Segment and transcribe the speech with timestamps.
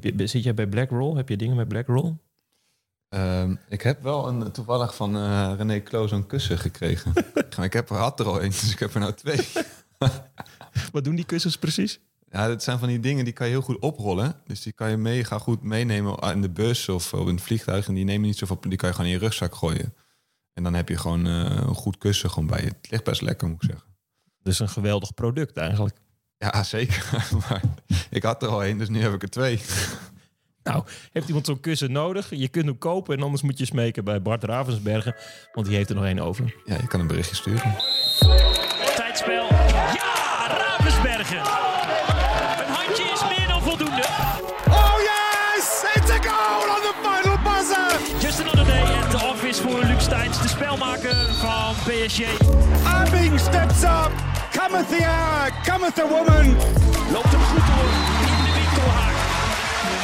[0.00, 1.16] Heb je, zit jij bij Blackroll?
[1.16, 2.16] Heb je dingen bij Blackroll?
[3.08, 7.12] Ehm, ik heb wel een, toevallig van eh René Kloos een kussen gekregen.
[7.62, 9.48] Ik heb er had er al één, dus ik heb er nou twee.
[10.92, 12.00] Wat doen die kussens precies?
[12.30, 14.34] Ja, dat zijn van die dingen die kan je heel goed oprollen.
[14.46, 17.88] Dus die kan je mega goed meenemen in de bus of op een vliegtuig.
[17.88, 19.94] En die nemen niet zoveel, die kan je gewoon in je rugzak gooien.
[20.52, 22.66] En dan heb je gewoon eh, een goed kussen gewoon bij je.
[22.66, 23.88] Het ligt best lekker, moet ik zeggen.
[24.42, 25.96] Dus een geweldig product eigenlijk.
[26.38, 27.26] Ja, zeker.
[27.48, 27.62] maar
[28.10, 29.60] ik had er al één, dus nu heb ik er twee.
[30.62, 32.26] Nou, heeft iemand zo'n kussen nodig?
[32.30, 35.14] Je kunt hem kopen en anders moet je smeken bij Bart Ravensbergen.
[35.52, 36.54] Want die heeft er nog één over.
[36.64, 37.74] Ja, je kan een berichtje sturen.
[38.96, 39.46] Tijdspel.
[39.94, 41.38] Ja, Ravensbergen.
[41.38, 44.04] Een handje is meer dan voldoende.
[44.68, 45.84] Oh yes!
[45.94, 48.20] It's a goal on the final buzzer!
[48.20, 52.20] Just another day at the office voor Luc Steins, de spelmaker van PSG.
[52.84, 54.27] Abing steps up!
[54.68, 55.50] Cometh the hour!
[55.64, 56.46] Cometh the woman!
[57.12, 57.90] Loopt hem goed door
[58.28, 59.16] in de winkelhaak.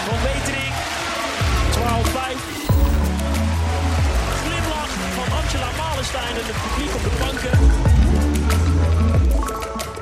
[0.06, 0.74] Van Wetering.
[1.70, 1.76] 12-5.
[4.40, 7.56] Glimlach van Angela Malenstein en het publiek op de banken.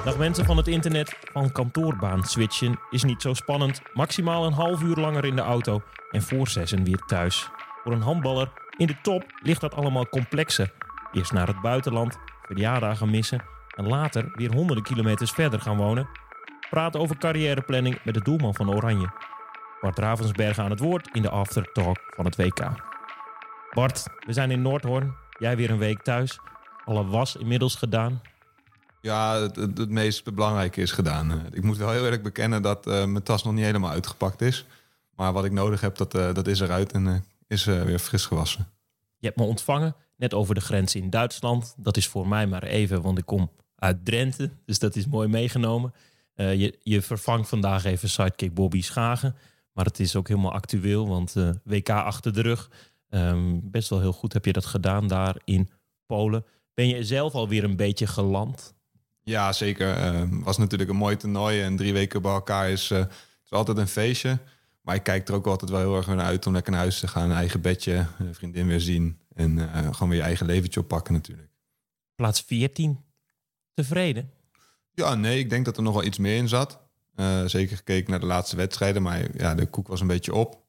[0.04, 3.80] Dag mensen van het internet, van kantoorbaan switchen is niet zo spannend.
[3.92, 7.48] Maximaal een half uur langer in de auto en voor zessen weer thuis.
[7.84, 10.72] Voor een handballer in de top ligt dat allemaal complexer.
[11.12, 13.52] Eerst naar het buitenland, verjaardagen missen
[13.82, 16.08] en later weer honderden kilometers verder gaan wonen.
[16.70, 19.10] Praten over carrièreplanning met de doelman van Oranje.
[19.80, 22.60] Bart Ravensbergen aan het woord in de aftertalk van het WK.
[23.74, 25.14] Bart, we zijn in Noordhoorn.
[25.38, 26.38] Jij weer een week thuis.
[26.84, 28.20] Alle was inmiddels gedaan.
[29.00, 31.30] Ja, het, het, het meest belangrijke is gedaan.
[31.30, 34.40] Eh, Ik moet wel heel eerlijk bekennen dat eh, mijn tas nog niet helemaal uitgepakt
[34.40, 34.66] is.
[35.16, 38.68] Maar wat ik nodig heb, dat, eh, dat is eruit en is weer fris gewassen.
[39.18, 41.74] Je hebt me ontvangen, net over de grens in Duitsland.
[41.76, 43.50] Dat is voor mij maar even, want ik kom
[43.82, 44.50] uit Drenthe.
[44.64, 45.94] Dus dat is mooi meegenomen.
[46.34, 49.36] Eh, je, je vervangt vandaag even sidekick Bobby Schagen.
[49.72, 52.70] Maar het is ook helemaal actueel, want eh, WK achter de rug.
[53.08, 55.68] Ehm, best wel heel goed heb je dat gedaan daar in
[56.06, 56.44] Polen.
[56.74, 58.74] Ben je zelf alweer een beetje geland?
[59.22, 59.96] Ja, zeker.
[59.96, 63.04] Het was natuurlijk een mooi toernooi en drie weken bij elkaar is, eh,
[63.44, 64.38] is altijd een feestje.
[64.80, 67.00] Maar ik kijk er ook altijd wel heel erg naar uit om lekker naar huis
[67.00, 67.30] te gaan.
[67.30, 69.58] Een eigen bedje, een vriendin weer zien en
[69.94, 71.50] gewoon weer je eigen leventje oppakken natuurlijk.
[72.14, 72.98] Plaats 14.
[73.74, 74.30] Tevreden?
[74.94, 76.80] Ja, nee, ik denk dat er nog wel iets meer in zat.
[77.14, 80.60] Eh, zeker gekeken naar de laatste wedstrijden, maar ja, de koek was een beetje op.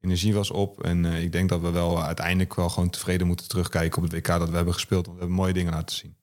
[0.00, 3.48] Energie was op en eh, ik denk dat we wel uiteindelijk wel gewoon tevreden moeten
[3.48, 5.06] terugkijken op het WK dat we hebben gespeeld.
[5.06, 6.16] Want we hebben mooie dingen laten zien.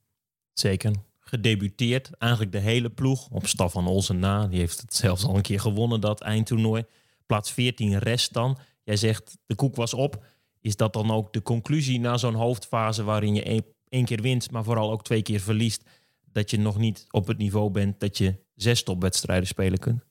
[0.52, 0.92] Zeker.
[1.18, 2.10] Gedebuteerd.
[2.18, 3.28] Eigenlijk de hele ploeg.
[3.30, 4.46] Op Staf van Olsen na.
[4.46, 6.84] Die heeft het zelfs al een keer gewonnen, dat eindtoernooi.
[7.26, 8.58] Plaats 14 rest dan.
[8.84, 10.24] Jij zegt de koek was op.
[10.60, 14.50] Is dat dan ook de conclusie na zo'n hoofdfase waarin je één, één keer wint,
[14.50, 15.82] maar vooral ook twee keer verliest?
[16.32, 20.04] Dat je nog niet op het niveau bent dat je zes topwedstrijden spelen kunt?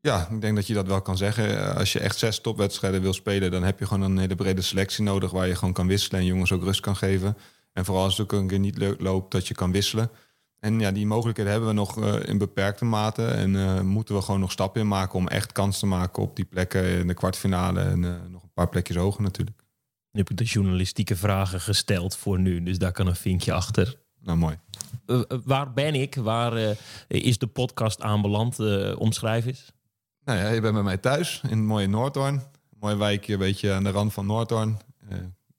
[0.00, 1.58] Ja, ik denk dat je dat wel kan zeggen.
[1.58, 4.62] Eh, Als je echt zes topwedstrijden wil spelen, dan heb je gewoon een hele brede
[4.62, 7.36] selectie nodig waar je gewoon kan wisselen en jongens ook rust kan geven.
[7.72, 10.10] En vooral als het ook een keer niet leuk loopt, dat je kan wisselen.
[10.58, 13.26] En ja, die mogelijkheden hebben we nog eh, in beperkte mate.
[13.26, 16.36] En eh, moeten we gewoon nog stappen in maken om echt kans te maken op
[16.36, 17.80] die plekken in de kwartfinale.
[17.80, 19.62] En nog een paar plekjes hoger natuurlijk.
[20.12, 23.96] Nu heb ik de journalistieke vragen gesteld voor nu, dus daar kan een vinkje achter.
[24.22, 24.58] Nou, mooi.
[25.06, 26.14] Eh, eh, waar ben ik?
[26.14, 26.76] Waar eh,
[27.08, 28.58] is de podcast aanbeland?
[28.96, 29.72] Omschrijf eens.
[30.24, 32.42] Nou ja, je bent bij mij thuis in het mooie Noordhoorn.
[32.80, 34.78] Mooi wijkje, een beetje aan de rand van Noordhoorn.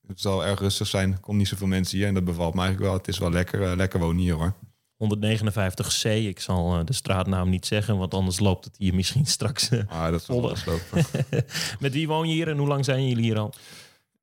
[0.08, 1.12] Het zal erg rustig zijn.
[1.12, 3.00] Er komen niet zoveel mensen hier en dat bevalt me eigenlijk wel.
[3.00, 4.54] Het is wel lekker, lekker wonen hier hoor.
[4.98, 6.10] 159C.
[6.10, 9.70] Ik zal de straatnaam niet zeggen, want anders loopt het hier misschien straks.
[9.88, 10.66] Ah, dat is.
[11.80, 13.54] Met wie woon je hier en hoe lang zijn jullie hier al?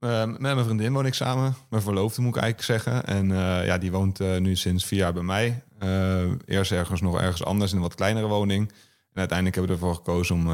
[0.00, 1.54] Eh, met mijn vriendin woon ik samen.
[1.70, 3.06] Mijn verloofde moet ik eigenlijk zeggen.
[3.06, 5.62] En eh, ja, die woont eh, nu sinds vier jaar bij mij.
[5.78, 8.68] Eh, eerst ergens nog ergens anders in een wat kleinere woning.
[9.12, 10.50] En uiteindelijk hebben we ervoor gekozen om...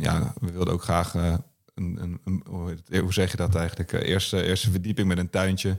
[0.00, 1.14] ja, we wilden ook graag...
[1.74, 2.42] een, een,
[3.00, 3.92] hoe zeg je dat eigenlijk?
[3.92, 5.78] Eerste, eerste verdieping met een tuintje.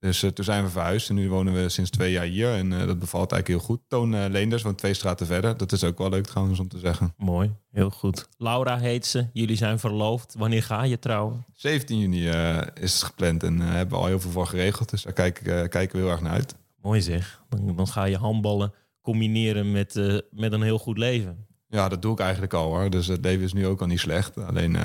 [0.00, 2.54] Dus eh, toen zijn we verhuisd en nu wonen we sinds twee jaar hier.
[2.54, 3.80] En eh, dat bevalt eigenlijk heel goed.
[3.88, 5.56] Toon eh, Leenders woont twee straten verder.
[5.56, 7.14] Dat is ook wel leuk trouwens om te zeggen.
[7.16, 8.28] Mooi, heel goed.
[8.38, 9.26] Laura heet ze.
[9.32, 10.34] Jullie zijn verloofd.
[10.38, 11.44] Wanneer ga je trouwen?
[11.54, 12.26] 17 juni
[12.74, 14.90] is het gepland en hebben we al heel veel voor geregeld.
[14.90, 16.54] Dus daar kijk, kijken we heel erg naar uit.
[16.82, 17.42] Mooi zeg.
[17.48, 19.94] Dan, dan ga je handballen combineren met,
[20.30, 21.46] met een heel goed leven.
[21.68, 22.90] Ja, dat doe ik eigenlijk al hoor.
[22.90, 24.38] Dus het leven is nu ook al niet slecht.
[24.38, 24.76] Alleen,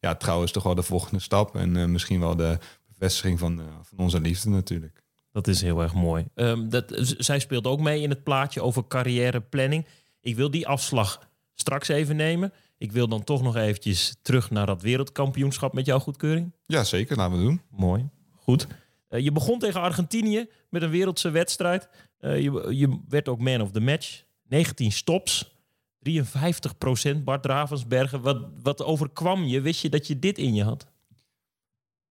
[0.00, 1.56] ja, trouw is toch wel de volgende stap.
[1.56, 2.58] En misschien wel de
[2.98, 5.02] bevestiging van, eh, van onze liefde natuurlijk.
[5.32, 6.24] Dat is heel erg mooi.
[6.34, 6.84] Ehm, dat,
[7.18, 9.86] zij speelt ook mee in het plaatje over carrièreplanning.
[10.20, 12.52] Ik wil die afslag straks even nemen.
[12.78, 16.52] Ik wil dan toch nog eventjes terug naar dat wereldkampioenschap met jouw goedkeuring.
[16.66, 17.16] Ja, zeker.
[17.16, 17.60] Laten we doen.
[17.70, 18.66] Mooi, goed.
[19.08, 21.88] Eh, je begon tegen Argentinië met een wereldse wedstrijd.
[22.18, 24.22] Eh, je, je werd ook man of the match.
[24.48, 25.56] 19 stops.
[25.98, 28.20] 53% Bart Ravensbergen.
[28.20, 29.60] Wat, wat overkwam je?
[29.60, 30.86] Wist je dat je dit in je had?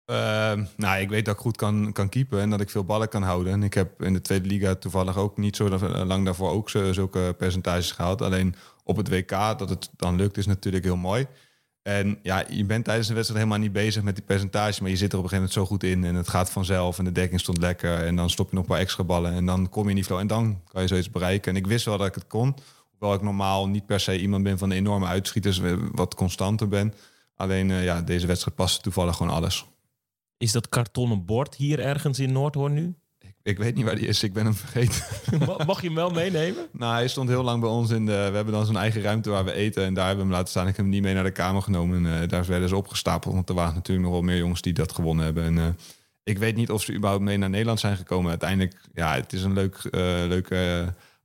[0.07, 3.09] Ehm, nou, ik weet dat ik goed kan, kan keepen en dat ik veel ballen
[3.09, 3.53] kan houden.
[3.53, 5.69] En ik heb in de tweede liga toevallig ook niet zo
[6.05, 8.21] lang daarvoor ook zulke percentages gehaald.
[8.21, 11.27] Alleen op het WK, dat het dan lukt, is natuurlijk heel mooi.
[11.81, 14.97] En ja, je bent tijdens de wedstrijd helemaal niet bezig met die percentage, maar je
[14.97, 17.11] zit er op een gegeven moment zo goed in en het gaat vanzelf en de
[17.11, 19.83] dekking stond lekker en dan stop je nog een paar extra ballen en dan kom
[19.83, 21.51] je in die flow en dan kan je zoiets bereiken.
[21.51, 22.55] En ik wist wel dat ik het kon,
[22.89, 25.61] hoewel ik normaal niet per se iemand ben van de enorme uitschieters,
[25.91, 26.93] wat constanter ben.
[27.35, 29.67] Alleen uh, ja, deze wedstrijd past toevallig gewoon alles.
[30.37, 32.95] Is dat kartonnen bord hier ergens in Noordhoorn nu?
[33.19, 35.03] Ik, ik weet niet waar die is, ik ben hem vergeten.
[35.67, 36.67] Mag je hem wel meenemen?
[36.71, 38.11] nou, hij stond heel lang bij ons in de...
[38.29, 40.51] We hebben dan zo'n eigen ruimte waar we eten en daar hebben we hem laten
[40.51, 40.67] staan.
[40.67, 43.33] Ik heb hem niet mee naar de kamer genomen en uh, daar werden ze opgestapeld.
[43.33, 45.43] Want er waren natuurlijk nog wel meer jongens die dat gewonnen hebben.
[45.43, 45.67] En uh,
[46.23, 48.29] ik weet niet of ze überhaupt mee naar Nederland zijn gekomen.
[48.29, 49.91] Uiteindelijk, ja, het is een leuk, uh,
[50.27, 50.55] leuk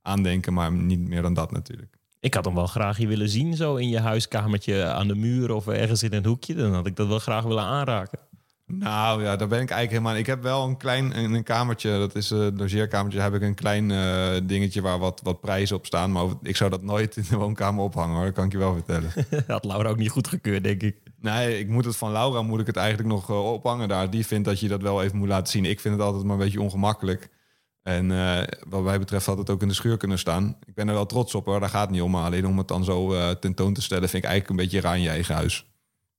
[0.01, 1.97] aandenken, maar niet meer dan dat natuurlijk.
[2.19, 5.51] Ik had hem wel graag hier willen zien, zo in je huiskamertje aan de muur
[5.51, 6.55] of ergens in een hoekje.
[6.55, 8.19] Dan had ik dat wel graag willen aanraken.
[8.79, 10.15] Nou ja, daar ben ik eigenlijk helemaal.
[10.15, 13.19] Ik heb wel een klein een, kamertje, dat is een logeerkamertje.
[13.19, 16.11] Heb ik een klein uh, dingetje waar wat, wat prijzen op staan.
[16.11, 18.25] Maar ik zou dat nooit in de woonkamer ophangen hoor.
[18.25, 19.11] Dat kan ik je wel vertellen.
[19.47, 20.97] Had Laura ook niet goed gekeurd, denk ik.
[21.19, 24.09] Nee, ik moet het van Laura moet ik het eigenlijk nog uh, ophangen daar.
[24.09, 25.65] Die vindt dat je dat wel even moet laten zien.
[25.65, 27.29] Ik vind het altijd maar een beetje ongemakkelijk.
[27.83, 28.39] En uh,
[28.69, 30.57] wat mij betreft had het ook in de schuur kunnen staan.
[30.65, 32.11] Ik ben er wel trots op hoor, daar gaat het niet om.
[32.11, 34.95] Maar alleen om het dan zo tentoon te stellen, vind ik eigenlijk een beetje raar
[34.95, 35.65] in je eigen huis.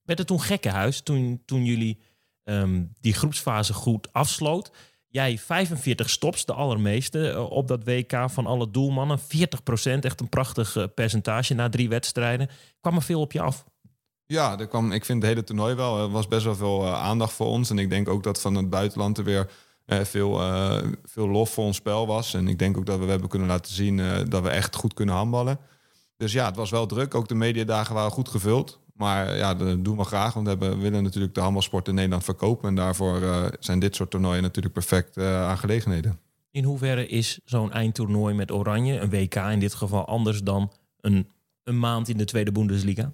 [0.04, 1.98] Werd het toen gekkenhuis toen, toen jullie
[2.44, 4.70] um, die groepsfase goed afsloot.
[5.08, 9.18] Jij 45 stops, de allermeeste uh, op dat WK van alle doelmannen.
[9.18, 9.22] 40%,
[10.00, 12.48] echt een prachtig uh, percentage na drie wedstrijden.
[12.80, 13.64] Kwam er veel op je af?
[14.26, 16.00] Ja, er kwam, ik vind het hele toernooi wel.
[16.00, 17.70] Er was best wel veel aandacht voor ons.
[17.70, 19.50] En ik denk ook dat van het buitenland er weer
[19.86, 20.40] veel,
[21.04, 22.34] veel lof voor ons spel was.
[22.34, 25.14] En ik denk ook dat we hebben kunnen laten zien dat we echt goed kunnen
[25.14, 25.58] handballen.
[26.16, 27.14] Dus ja, het was wel druk.
[27.14, 28.80] Ook de mediadagen waren goed gevuld.
[28.94, 30.34] Maar ja, dat doen we graag.
[30.34, 32.68] Want we willen natuurlijk de handbalsport in Nederland verkopen.
[32.68, 36.18] En daarvoor uh, zijn dit soort toernooien natuurlijk perfect uh, aangelegenheden.
[36.50, 41.28] In hoeverre is zo'n eindtoernooi met Oranje, een WK in dit geval, anders dan een,
[41.64, 43.12] een maand in de Tweede Bundesliga?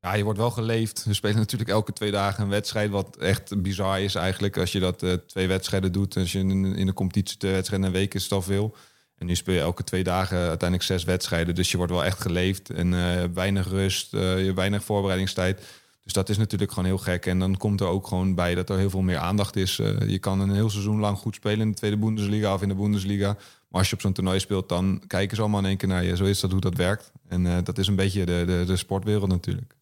[0.00, 1.04] Ja, je wordt wel geleefd.
[1.04, 2.90] We spelen natuurlijk elke twee dagen een wedstrijd.
[2.90, 4.56] Wat echt bizar is eigenlijk.
[4.56, 6.16] Als je dat uh, twee wedstrijden doet.
[6.16, 8.76] Als je in, in de competitie twee wedstrijden een week is het al veel.
[9.22, 11.54] En nu speel je elke twee dagen uiteindelijk zes wedstrijden.
[11.54, 15.62] Dus je wordt wel echt geleefd en uh, weinig rust, uh, je weinig voorbereidingstijd.
[16.04, 17.26] Dus dat is natuurlijk gewoon heel gek.
[17.26, 19.78] En dan komt er ook gewoon bij dat er heel veel meer aandacht is.
[19.78, 22.68] Uh, je kan een heel seizoen lang goed spelen in de tweede Bundesliga of in
[22.68, 23.36] de Bundesliga.
[23.68, 26.04] Maar als je op zo'n toernooi speelt, dan kijken ze allemaal in één keer naar
[26.04, 26.16] je.
[26.16, 27.12] Zo is dat hoe dat werkt.
[27.28, 29.74] En dat is een beetje de, de, de sportwereld natuurlijk.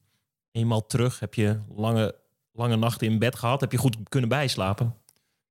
[0.52, 2.14] Eenmaal terug heb je lange,
[2.52, 3.60] lange nachten in bed gehad.
[3.60, 4.94] Heb je goed kunnen bijslapen?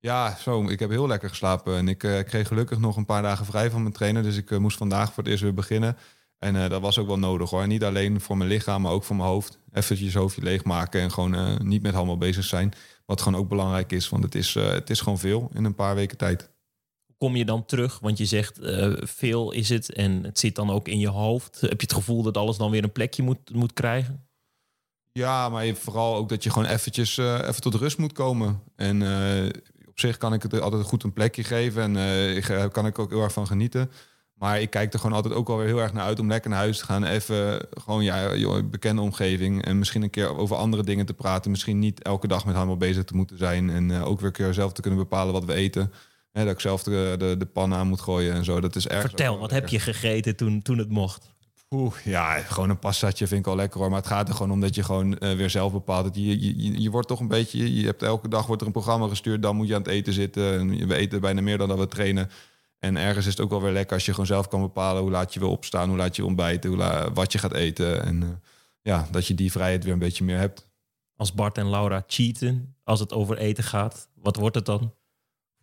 [0.02, 0.70] Ja, zo.
[0.70, 1.78] Ik heb heel lekker geslapen.
[1.78, 4.24] En ik uh, kreeg gelukkig nog een paar dagen vrij van mijn trainer.
[4.24, 5.98] Dus ik uh, moest vandaag voor het eerst weer beginnen.
[6.38, 7.68] En uh, dat was ook wel nodig hoor.
[7.68, 9.60] Niet alleen voor mijn lichaam, maar ook voor mijn hoofd.
[9.72, 12.74] Even je hoofdje leegmaken en gewoon niet met handel bezig zijn.
[13.06, 15.96] Wat gewoon ook belangrijk is, want het is, het is gewoon veel in een paar
[15.96, 16.50] weken tijd.
[17.06, 18.00] Hoe kom je dan terug?
[18.00, 18.60] Want je zegt
[19.00, 21.62] veel is het en het zit dan ook in je hoofd.
[21.62, 24.28] Heb je het gevoel dat alles dan weer een plekje moet, moet krijgen?
[25.12, 28.62] Ja, maar vooral ook dat je gewoon eventjes even tot rust moet komen.
[28.76, 29.02] En
[30.00, 33.24] zich kan ik het altijd goed een plekje geven en uh, kan ik ook heel
[33.24, 33.92] erg van genieten.
[34.40, 36.50] Maar ik kijk er gewoon altijd ook wel weer heel erg naar uit om lekker
[36.50, 37.04] naar huis te gaan.
[37.04, 39.66] Even gewoon ja, joh, bekende omgeving.
[39.66, 41.52] En misschien een keer over andere dingen te praten.
[41.52, 43.70] Misschien niet elke dag met handbal bezig te moeten zijn.
[43.70, 45.92] En uh, ook weer keer zelf te kunnen bepalen wat we eten.
[46.32, 48.62] Hè, dat ik zelf de, de, de pan aan moet gooien en zo.
[48.62, 49.02] Dat is erg.
[49.02, 51.34] Vertel, wat heb je gegeten toen, toen het mocht?
[51.76, 53.90] Oeh, ja, gewoon een passatje vind ik al lekker hoor.
[53.90, 56.04] Maar het gaat er gewoon om dat je gewoon uh, weer zelf bepaalt.
[56.04, 57.76] Dat je, je, je wordt toch een beetje...
[57.76, 59.42] Je hebt elke dag wordt er een programma gestuurd.
[59.42, 60.60] Dan moet je aan het eten zitten.
[60.60, 62.30] En we eten bijna meer dan dat we trainen.
[62.80, 65.02] En ergens is het ook wel weer lekker als je gewoon zelf kan bepalen...
[65.02, 68.04] hoe laat je wil opstaan, hoe laat je ontbijten, hoe wat je gaat eten.
[68.04, 68.30] En uh,
[68.82, 70.70] ja, dat je die vrijheid weer een beetje meer hebt.
[71.16, 74.94] Als Bart en Laura cheaten als het over eten gaat, wat wordt het dan?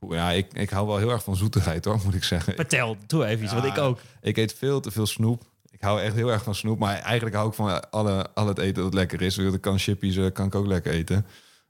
[0.08, 2.54] Ja, ik, ik hou wel heel erg van zoetigheid hoor, moet ik zeggen.
[2.54, 4.00] Vertel, doe even iets, ja, want ik ook.
[4.20, 5.54] Ik eet veel te veel snoep.
[5.76, 6.78] Ik hou echt heel erg van snoep.
[6.78, 9.38] Maar eigenlijk hou ik van alle, al het eten dat lekker is.
[9.38, 11.26] Ik kan chippies, uh, kan ik ook lekker eten.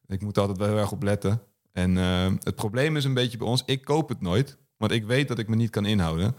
[0.06, 1.42] Ik moet altijd wel heel erg op letten.
[1.72, 4.58] En uh, het probleem is een beetje bij ons, ik koop het nooit.
[4.76, 6.34] Want ik weet dat ik me niet kan inhouden.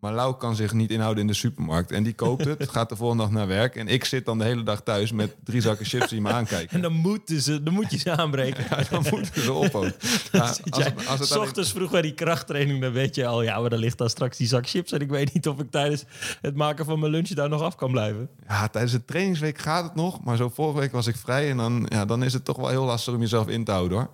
[0.00, 1.90] Maar Lau kan zich niet inhouden in de supermarkt.
[1.90, 3.76] En die koopt het, gaat de volgende dag naar werk.
[3.76, 6.76] En ik zit dan de hele dag thuis met drie zakken chips die me aankijken.
[6.76, 8.64] En dan, moeten ze, dan moet je ze aanbreken.
[8.70, 9.86] Ja, dan moeten ze op ook.
[10.32, 13.42] Ja, als het, als het ochtends vroeg bij die krachttraining, dan weet je al...
[13.42, 14.92] ja, maar dan ligt daar straks die zak chips.
[14.92, 16.04] En ik weet niet of ik tijdens
[16.40, 18.28] het maken van mijn lunch daar nog af kan blijven.
[18.48, 20.24] Ja, tijdens de trainingsweek gaat het nog.
[20.24, 21.50] Maar zo vorige week was ik vrij.
[21.50, 23.98] En dan, ja, dan is het toch wel heel lastig om jezelf in te houden
[23.98, 24.10] hoor.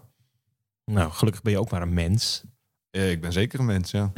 [0.85, 2.45] Nou, gelukkig ben je ook maar een mens.
[2.95, 4.13] Ja, ik ben zeker een mens, ja.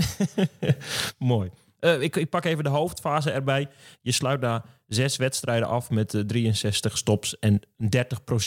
[1.19, 1.51] Mooi.
[1.79, 3.69] Eh, ik, ik pak even de hoofdfase erbij.
[4.01, 7.91] Je sluit daar zes wedstrijden af met eh, 63 stops en een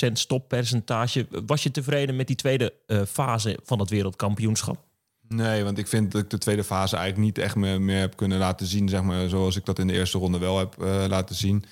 [0.10, 1.28] 30% stoppercentage.
[1.46, 4.88] Was je tevreden met die tweede eh, fase van het wereldkampioenschap?
[5.28, 8.16] Nee, want ik vind dat ik de tweede fase eigenlijk niet echt meer, meer heb
[8.16, 11.06] kunnen laten zien, zeg maar, zoals ik dat in de eerste ronde wel heb eh,
[11.08, 11.64] laten zien.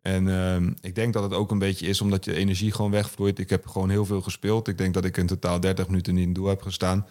[0.00, 3.38] En ehm, ik denk dat het ook een beetje is omdat je energie gewoon wegvloeit.
[3.38, 4.68] Ik heb gewoon heel veel gespeeld.
[4.68, 7.06] Ik denk dat ik in totaal 30 minuten niet in doel heb gestaan.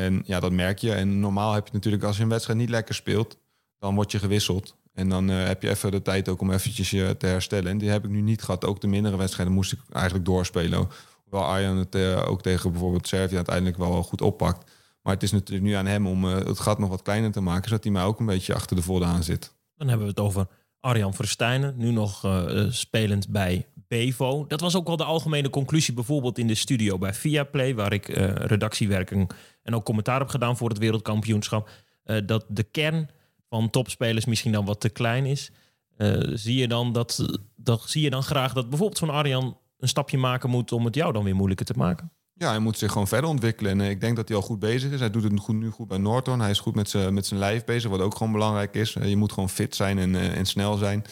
[0.00, 0.92] En ja, dat merk je.
[0.92, 3.38] En normaal heb je natuurlijk, als je een wedstrijd niet lekker speelt,
[3.78, 4.76] dan word je gewisseld.
[4.92, 7.70] En dan eh, heb je even de tijd ook om eventjes je te herstellen.
[7.70, 8.64] En die heb ik nu niet gehad.
[8.64, 10.88] Ook de mindere wedstrijden moest ik eigenlijk doorspelen.
[11.22, 14.70] Hoewel Arjan het eh, ook tegen bijvoorbeeld Servië uiteindelijk wel goed oppakt.
[15.02, 17.40] Maar het is natuurlijk nu aan hem om eh, het gat nog wat kleiner te
[17.40, 19.54] maken, zodat hij mij ook een beetje achter de volle aan zit.
[19.76, 20.46] Dan hebben we het over
[20.80, 22.26] Arjan Verstijnen, nu nog
[22.70, 24.44] spelend bij Bevo.
[24.46, 28.08] Dat was ook wel de algemene conclusie bijvoorbeeld in de studio bij Viaplay, waar ik
[28.08, 29.30] eh redactiewerking
[29.70, 31.68] en ook commentaar heb gedaan voor het wereldkampioenschap.
[32.04, 33.08] eh, dat de kern
[33.48, 35.50] van topspelers misschien dan wat te klein is.
[35.96, 39.88] Eh, zie, je dan dat, dat, zie je dan graag dat bijvoorbeeld zo'n Arjan een
[39.88, 42.12] stapje maken moet om het jou dan weer moeilijker te maken?
[42.32, 43.72] Ja, hij moet zich gewoon verder ontwikkelen.
[43.72, 45.00] En eh, ik denk dat hij al goed bezig is.
[45.00, 46.40] Hij doet het nu goed bij Norton.
[46.40, 48.92] Hij is goed met zijn lijf bezig, wat ook gewoon belangrijk is.
[48.92, 51.04] Je moet gewoon fit zijn en, en snel zijn.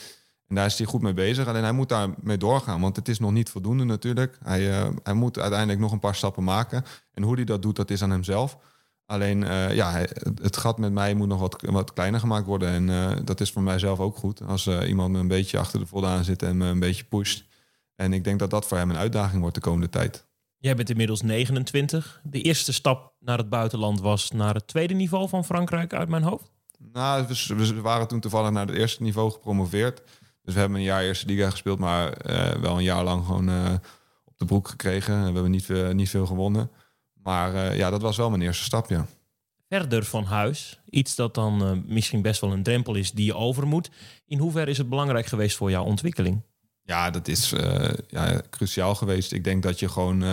[0.48, 1.46] En daar is hij goed mee bezig.
[1.46, 4.38] Alleen hij moet daarmee doorgaan, want het is nog niet voldoende natuurlijk.
[4.42, 6.84] Hij, eh, hij moet uiteindelijk nog een paar stappen maken.
[7.12, 8.58] En hoe hij dat doet, dat is aan hemzelf.
[9.06, 12.68] Alleen, eh, ja, het- gat met mij moet nog wat, wat kleiner gemaakt worden.
[12.68, 14.42] En eh, dat is voor mijzelf ook goed.
[14.42, 17.44] Als iemand me een beetje achter de volle aan zit en me een beetje pusht.
[17.94, 20.26] En ik denk dat dat voor hem een uitdaging wordt de komende tijd.
[20.58, 22.20] Jij bent inmiddels 29.
[22.24, 26.22] De eerste stap naar het buitenland was naar het tweede niveau van Frankrijk uit mijn
[26.22, 26.50] hoofd.
[26.92, 30.02] Nou, we, we waren toen toevallig naar het eerste niveau gepromoveerd.
[30.48, 33.48] Dus we hebben een jaar eerste liga gespeeld, maar eh, wel een jaar lang gewoon
[33.48, 33.72] eh,
[34.24, 35.18] op de broek gekregen.
[35.18, 36.70] We hebben niet, veel- niet veel gewonnen.
[37.22, 39.06] Maar eh, ja, dat was wel mijn eerste stap, ja.
[39.68, 43.34] Verder van huis, iets dat dan eh, misschien best wel een drempel is die je
[43.34, 43.90] over moet.
[44.26, 46.40] In hoeverre is het belangrijk geweest voor jouw ontwikkeling?
[46.82, 49.32] Ja, dat is eh, ja, cruciaal geweest.
[49.32, 50.28] Ik denk dat je gewoon, eh,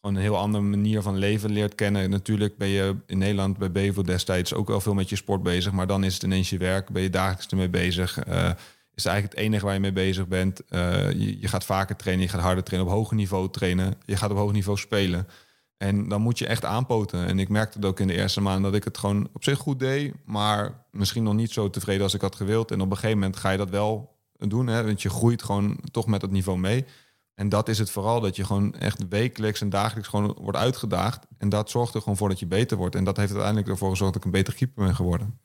[0.00, 2.10] gewoon een heel andere manier van leven leert kennen.
[2.10, 5.72] Natuurlijk ben je in Nederland bij Bevo destijds ook wel veel met je sport bezig.
[5.72, 6.88] Maar dan is het ineens je werk.
[6.90, 8.18] Ben je dagelijks ermee bezig.
[8.18, 8.50] Eh,
[8.94, 10.64] is eigenlijk het enige waar je mee bezig bent.
[10.68, 13.94] Eh, je, gaat vaker trainen, je gaat harder trainen, op hoger niveau trainen.
[14.04, 15.26] Je gaat op hoog niveau spelen.
[15.76, 17.26] En dan moet je echt aanpoten.
[17.26, 19.58] En ik merkte het ook in de eerste maand dat ik het gewoon op zich
[19.58, 20.14] goed deed.
[20.24, 22.70] Maar misschien nog niet zo tevreden als ik had gewild.
[22.70, 24.66] En op een gegeven moment ga je dat wel doen.
[24.66, 24.84] Hè?
[24.84, 26.84] Want je groeit gewoon toch met het niveau mee.
[27.34, 31.26] En dat is het vooral, dat je gewoon echt wekelijks en dagelijks gewoon wordt uitgedaagd.
[31.38, 32.94] En dat zorgt er gewoon voor dat je beter wordt.
[32.94, 35.38] En dat heeft uiteindelijk ervoor gezorgd dat ik een betere keeper ben geworden.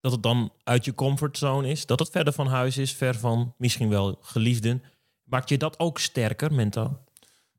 [0.00, 3.54] Dat het dan uit je comfortzone is, dat het verder van huis is, ver van
[3.56, 4.82] misschien wel geliefden.
[5.24, 7.06] Maakt je dat ook sterker mentaal?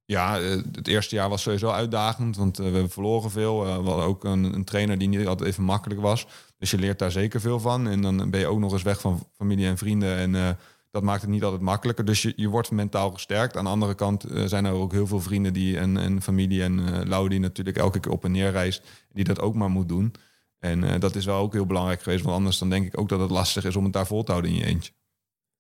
[0.10, 3.66] Ja, eh, het eerste jaar was sowieso uitdagend, want eh, we verloren veel.
[3.66, 6.28] Eh, we hadden ook een, een trainer die niet altijd even makkelijk was.
[6.58, 7.88] Dus je leert daar zeker veel van.
[7.88, 10.16] En dan ben je ook nog eens weg van familie en vrienden.
[10.18, 10.58] En
[10.92, 12.06] dat maakt het niet altijd makkelijker.
[12.06, 13.58] Dus je, je wordt mentaal gesterkt.
[13.58, 16.80] Aan de andere kant zijn er ook heel veel vrienden die, en, en familie en
[16.80, 18.84] eh Lau die natuurlijk elke keer op en neer reist.
[19.14, 20.14] Die dat ook maar moet doen.
[20.60, 22.24] En eh, dat is wel ook heel belangrijk geweest.
[22.24, 24.32] Want anders dan denk ik ook dat het lastig is om het daar vol te
[24.32, 24.92] houden in je eentje.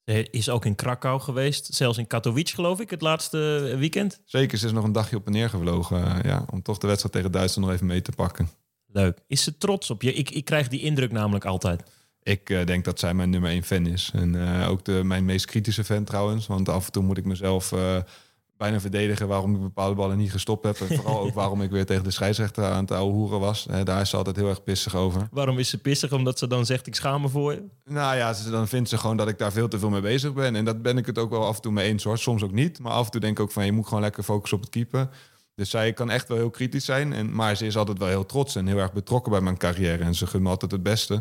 [0.06, 4.22] Ze is ook in Krakau geweest, zelfs in Katowice geloof ik, het laatste weekend.
[4.26, 6.06] Zeker, ze is nog een dagje op en neer gevlogen.
[6.06, 8.50] eh, ja, om toch de wedstrijd tegen Duitsland nog even mee te pakken.
[8.86, 9.20] Leuk.
[9.28, 10.14] Is ze trots op je?
[10.14, 11.84] Ik, ik krijg die indruk namelijk altijd.
[12.24, 14.12] Ik eh, denk dat zij mijn nummer één fan is.
[14.14, 16.48] En ook de, mijn meest kritische fan trouwens.
[16.48, 17.74] Want af en toe moet ik mezelf
[18.60, 20.80] bijna verdedigen waarom ik bepaalde ballen niet gestopt heb.
[20.80, 23.68] En vooral ook waarom ik weer tegen de scheidsrechter aan het ouwe hoeren was.
[23.84, 25.28] Daar is ze altijd heel erg pissig over.
[25.32, 26.12] Waarom is ze pissig?
[26.12, 27.64] Omdat ze dan zegt, ik schaam me voor je?
[27.86, 30.34] Nou ja, ze, dan vindt ze gewoon dat ik daar veel te veel mee bezig
[30.34, 30.56] ben.
[30.56, 32.18] En dat ben ik het ook wel af en toe mee eens hoor.
[32.18, 32.80] Soms ook niet.
[32.80, 34.74] Maar af en toe denk ik ook van je moet gewoon lekker focussen op het
[34.74, 35.10] keeper.
[35.56, 37.14] Dus zij kan echt wel heel kritisch zijn.
[37.14, 40.04] En, maar ze is altijd wel heel trots en heel erg betrokken bij mijn carrière.
[40.04, 41.14] En ze gunt me altijd het beste.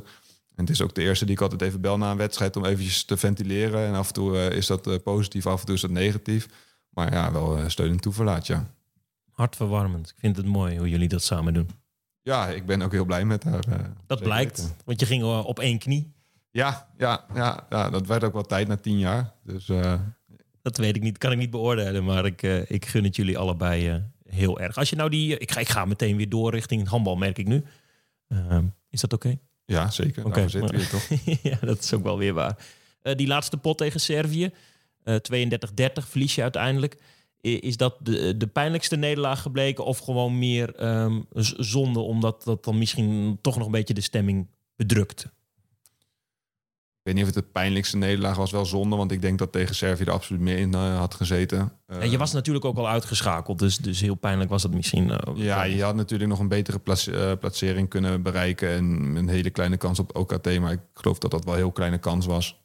[0.54, 2.64] En het is ook de eerste die ik altijd even bel na een wedstrijd om
[2.64, 3.87] eventjes te ventileren.
[3.87, 6.49] En af en toe eh, is dat eh, positief, af en toe is dat negatief.
[6.90, 8.71] Maar ja, wel eh, steun en toeverlaat, ja.
[9.30, 10.09] Hartverwarmend.
[10.09, 11.68] Ik vind het mooi hoe jullie dat samen doen.
[12.23, 13.64] Ja, ik ben ook heel blij met haar.
[13.68, 14.76] eh, Dat blijkt, weten.
[14.85, 16.12] want je ging eh, op één knie.
[16.50, 19.33] Ja, ja, ja, ja, dat werd ook wel tijd na tien jaar.
[19.45, 19.71] Dus
[20.62, 24.02] Dat weet ik niet, kan ik niet beoordelen, maar ik, ik gun het jullie allebei
[24.25, 24.76] heel erg.
[24.76, 27.47] Als je nou die, ik, ga, ik ga meteen weer door richting handbal, merk ik
[27.47, 27.64] nu.
[28.28, 29.38] Ehm, is dat oké?
[29.64, 30.25] ja, zeker.
[30.25, 31.09] Oké, zitten we hier toch.
[31.52, 32.57] ja, dat is ook wel weer waar.
[33.02, 34.50] Die laatste pot tegen Servië,
[35.09, 36.97] 32-30 verlies je uiteindelijk.
[37.41, 41.21] Is dat de, de pijnlijkste nederlaag gebleken of gewoon meer ehm,
[41.57, 44.47] zonde omdat dat dan misschien toch nog een beetje de stemming
[44.77, 45.27] bedrukt?
[47.09, 48.97] weet niet of het de pijnlijkste nederlaag was, wel zonde.
[48.97, 51.73] Want ik denk dat tegen Servië er absoluut meer in eh, had gezeten.
[51.87, 55.11] Eh, En je was natuurlijk ook al uitgeschakeld, dus, dus heel pijnlijk was het misschien.
[55.11, 58.71] eh, ja, je had natuurlijk nog een betere eh, plaatsering kunnen bereiken.
[58.71, 58.85] En
[59.17, 60.59] een hele kleine kans op OKT.
[60.61, 62.61] Maar ik geloof dat dat wel een heel kleine kans was.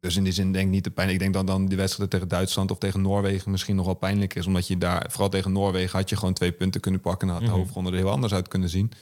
[0.00, 1.18] Dus in die zin denk ik niet te pijnlijk.
[1.18, 4.34] Ik denk dat dan die wedstrijd tegen Duitsland of tegen Noorwegen misschien nog wel pijnlijk
[4.34, 4.46] is.
[4.46, 7.28] Omdat je daar, vooral tegen Noorwegen, had je gewoon twee punten kunnen pakken.
[7.28, 8.92] En had de hoofdronde er heel anders uit kunnen zien.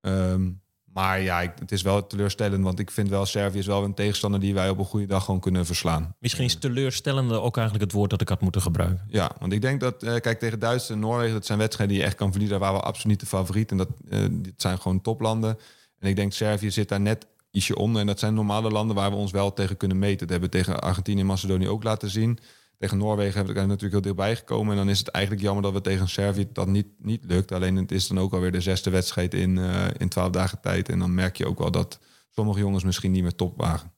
[0.00, 0.50] Ehm,
[0.84, 2.64] maar ja, ik- het is wel teleurstellend.
[2.64, 5.24] Want ik vind wel, Servië is wel een tegenstander die wij op een goede dag
[5.24, 6.14] gewoon kunnen verslaan.
[6.18, 9.04] Misschien is teleurstellende ook eigenlijk het woord dat ik had moeten gebruiken.
[9.08, 12.04] Ja, want ik denk dat, eh, kijk, tegen Duitsland en Noorwegen, dat zijn wedstrijden die
[12.04, 12.58] je echt kan verliezen.
[12.58, 13.70] Daar waren we absoluut niet de favoriet.
[13.70, 15.58] En dat eh, dit zijn gewoon toplanden.
[15.98, 18.00] En ik denk Servië zit daar net ietsje onder.
[18.00, 20.18] En dat zijn normale landen waar we ons wel tegen kunnen meten.
[20.18, 22.38] Dat hebben we tegen Argentinië en Macedonië ook laten zien.
[22.78, 24.70] Tegen Noorwegen hebben we natuurlijk heel dichtbij gekomen.
[24.70, 27.52] En dan is het eigenlijk jammer dat we tegen Servië dat niet, niet lukt.
[27.52, 30.88] Alleen het is dan ook alweer de zesde wedstrijd in, eh in twaalf dagen tijd.
[30.88, 33.92] En dan merk je ook wel dat sommige jongens misschien niet meer top waren.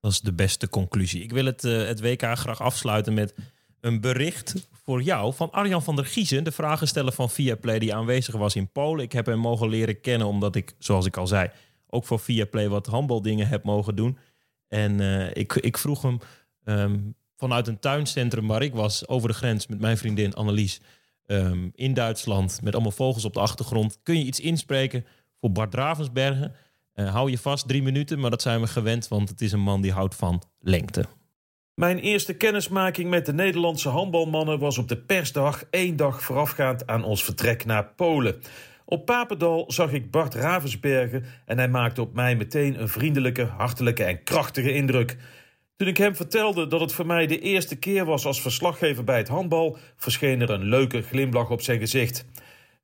[0.00, 1.22] Dat is de beste conclusie.
[1.22, 3.34] Ik wil het, eh, het WK graag afsluiten met
[3.80, 8.34] een bericht voor jou van Arjan van der Giezen, de vragensteller van Viaplay die aanwezig
[8.34, 9.04] was in Polen.
[9.04, 11.50] Ik heb hem mogen leren kennen omdat ik, zoals ik al zei,
[11.94, 14.18] ook voor Viaplay wat handbaldingen heb mogen doen.
[14.68, 16.18] En eh, ik, ik vroeg hem
[16.64, 16.98] ehm,
[17.36, 20.80] vanuit een tuincentrum waar ik was, over de grens met mijn vriendin Annelies,
[21.26, 23.98] ehm, in Duitsland, met allemaal vogels op de achtergrond.
[24.02, 25.06] Kun je iets inspreken
[25.40, 26.54] voor Bart Ravensbergen?
[26.92, 29.60] Eh, hou je vast, drie minuten, maar dat zijn we gewend, want het is een
[29.60, 31.04] man die houdt van lengte.
[31.74, 37.04] Mijn eerste kennismaking met de Nederlandse handbalmannen was op de persdag, één dag voorafgaand aan
[37.04, 38.40] ons vertrek naar Polen.
[38.84, 44.04] Op Papendal zag ik Bart Ravensbergen en hij maakte op mij meteen een vriendelijke, hartelijke
[44.04, 45.16] en krachtige indruk.
[45.76, 49.16] Toen ik hem vertelde dat het voor mij de eerste keer was als verslaggever bij
[49.16, 52.26] het handbal, verscheen er een leuke glimlach op zijn gezicht.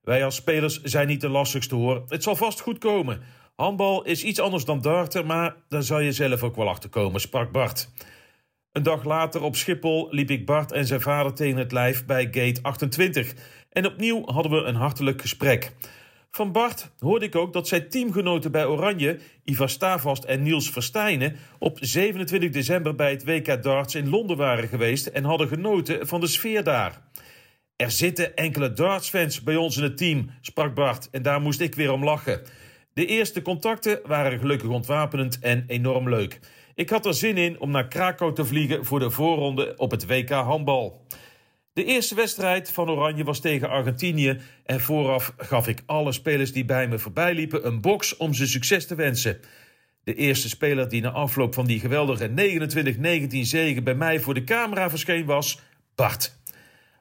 [0.03, 2.05] Wij als spelers zijn niet de lastigste hoor.
[2.09, 3.23] Het zal vast goed komen.
[3.57, 7.21] Handbal is iets anders dan darten, maar daar zal je zelf ook wel achter komen,
[7.21, 7.91] sprak Bart.
[8.73, 12.25] Een dag later op Schiphol liep ik Bart en zijn vader tegen het lijf bij
[12.25, 13.35] gate 28.
[13.71, 15.73] En opnieuw hadden we een hartelijk gesprek.
[16.31, 21.37] Van Bart hoorde ik ook dat zijn teamgenoten bij Oranje, Ivar Stavast en Niels Verstijnen,
[21.59, 26.21] op 27 december bij het WK Darts in Londen waren geweest en hadden genoten van
[26.21, 27.03] de sfeer daar.
[27.77, 31.75] Er zitten enkele dartsfans bij ons in het team, sprak Bart en daar moest ik
[31.75, 32.43] weer om lachen.
[32.93, 36.41] De eerste contacten waren gelukkig ontwapenend en enorm leuk.
[36.75, 40.07] Ik had er zin in om naar Krakau te vliegen voor de voorronde op het
[40.07, 41.07] WK handbal.
[41.81, 46.65] De eerste wedstrijd van Oranje was tegen Argentinië en vooraf gaf ik alle spelers die
[46.65, 49.41] bij me voorbij liepen een box om ze succes te wensen.
[50.05, 52.31] De eerste speler die na afloop van die geweldige
[53.31, 55.61] 29-19 zege bij mij voor de camera verscheen was
[55.95, 56.39] Bart.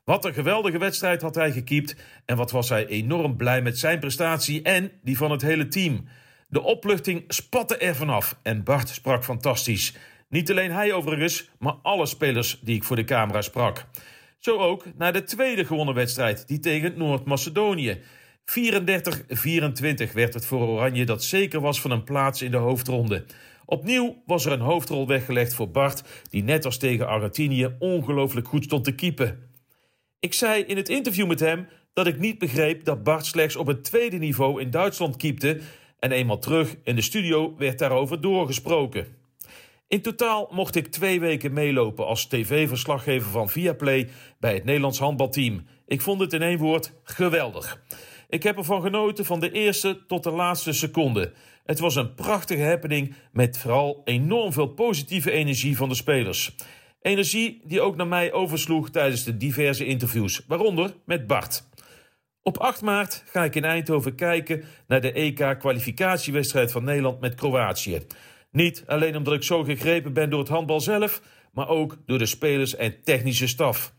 [0.05, 3.99] Wat een geweldige wedstrijd had hij gekiept en wat was hij enorm blij met zijn
[3.99, 6.07] prestatie en die van het hele team.
[6.47, 9.95] De opluchting spatte er vanaf en Bart sprak fantastisch.
[10.29, 13.85] Niet alleen hij overigens, maar alle spelers die ik voor de camera sprak.
[14.39, 18.02] Zo ook naar de tweede gewonnen wedstrijd, die tegen Noord-Macedonië.
[18.45, 23.25] 34-24 werd het voor Oranje dat zeker was van een plaats in de hoofdronde.
[23.65, 28.63] Opnieuw was er een hoofdrol weggelegd voor Bart, die net als tegen Argentinië ongelooflijk goed
[28.63, 29.49] stond te keepen.
[30.19, 33.67] Ik zei in het interview met hem dat ik niet begreep dat Bart slechts op
[33.67, 35.60] het tweede niveau in Duitsland keepte
[35.99, 39.18] en eenmaal terug in de studio werd daarover doorgesproken.
[39.89, 45.65] In totaal mocht ik twee weken meelopen als tv-verslaggever van Viaplay bij het Nederlands handbalteam.
[45.86, 47.82] Ik vond het in één woord geweldig.
[48.28, 51.34] Ik heb ervan genoten van de eerste tot de laatste seconde.
[51.65, 56.56] Het was een prachtige happening met vooral enorm veel positieve energie van de spelers.
[57.02, 61.67] Energie die ook naar mij oversloeg tijdens de diverse interviews, waaronder met Bart.
[62.41, 67.99] Op 8 maart ga ik in Eindhoven kijken naar de EK-kwalificatiewedstrijd van Nederland met Kroatië.
[68.51, 72.25] Niet alleen omdat ik zo gegrepen ben door het handbal zelf, maar ook door de
[72.25, 73.93] spelers en technische staf.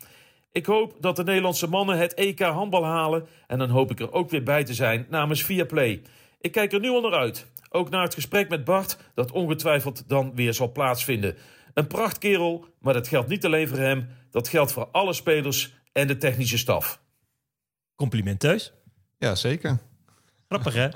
[0.53, 4.13] Ik hoop dat de Nederlandse mannen het EK handbal halen en dan hoop ik er
[4.13, 6.03] ook weer bij te zijn namens Viaplay.
[6.41, 7.47] Ik kijk er nu al naar uit.
[7.71, 11.37] Ook naar het gesprek met Bart, dat ongetwijfeld dan weer zal plaatsvinden.
[11.75, 16.07] Een prachtkerel, maar dat geldt niet alleen voor hem, dat geldt voor alle spelers en
[16.07, 17.01] de technische staf.
[17.95, 18.73] Complimenteus.
[19.19, 19.79] Ja, zeker.
[20.51, 20.83] Grappig hè?
[20.83, 20.93] Ja,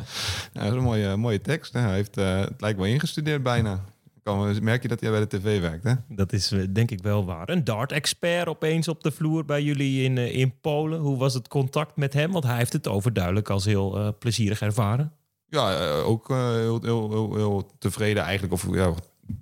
[0.53, 1.73] dat is een mooie, mooie tekst.
[1.73, 1.81] Hè?
[1.81, 3.85] Hij heeft, eh, het lijkt wel ingestudeerd bijna.
[4.23, 5.95] Kan, merk je dat hij bij de tv werkt, hè?
[6.09, 7.49] Dat is eh, denk ik wel waar.
[7.49, 11.01] Een dart-expert opeens op de vloer bij jullie in, eh, in Polen.
[11.01, 12.33] Hoe was het contact met hem?
[12.33, 15.13] Want hij heeft het overduidelijk als heel plezierig ervaren.
[15.49, 18.53] Ja, ook heel, heel, heel, heel tevreden eigenlijk.
[18.53, 18.95] Of ja,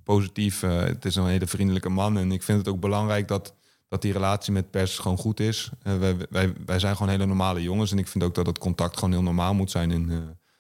[0.05, 0.61] positief.
[0.61, 2.19] Het is een hele vriendelijke man.
[2.19, 3.55] En ik vind het ook belangrijk dat,
[3.93, 5.71] dat die relatie met pers gewoon goed is.
[5.83, 7.93] Eh, wij, wij, wij zijn gewoon hele normale jongens.
[7.93, 9.91] En ik vind ook dat het contact gewoon heel normaal moet zijn.
[9.91, 10.19] En eh,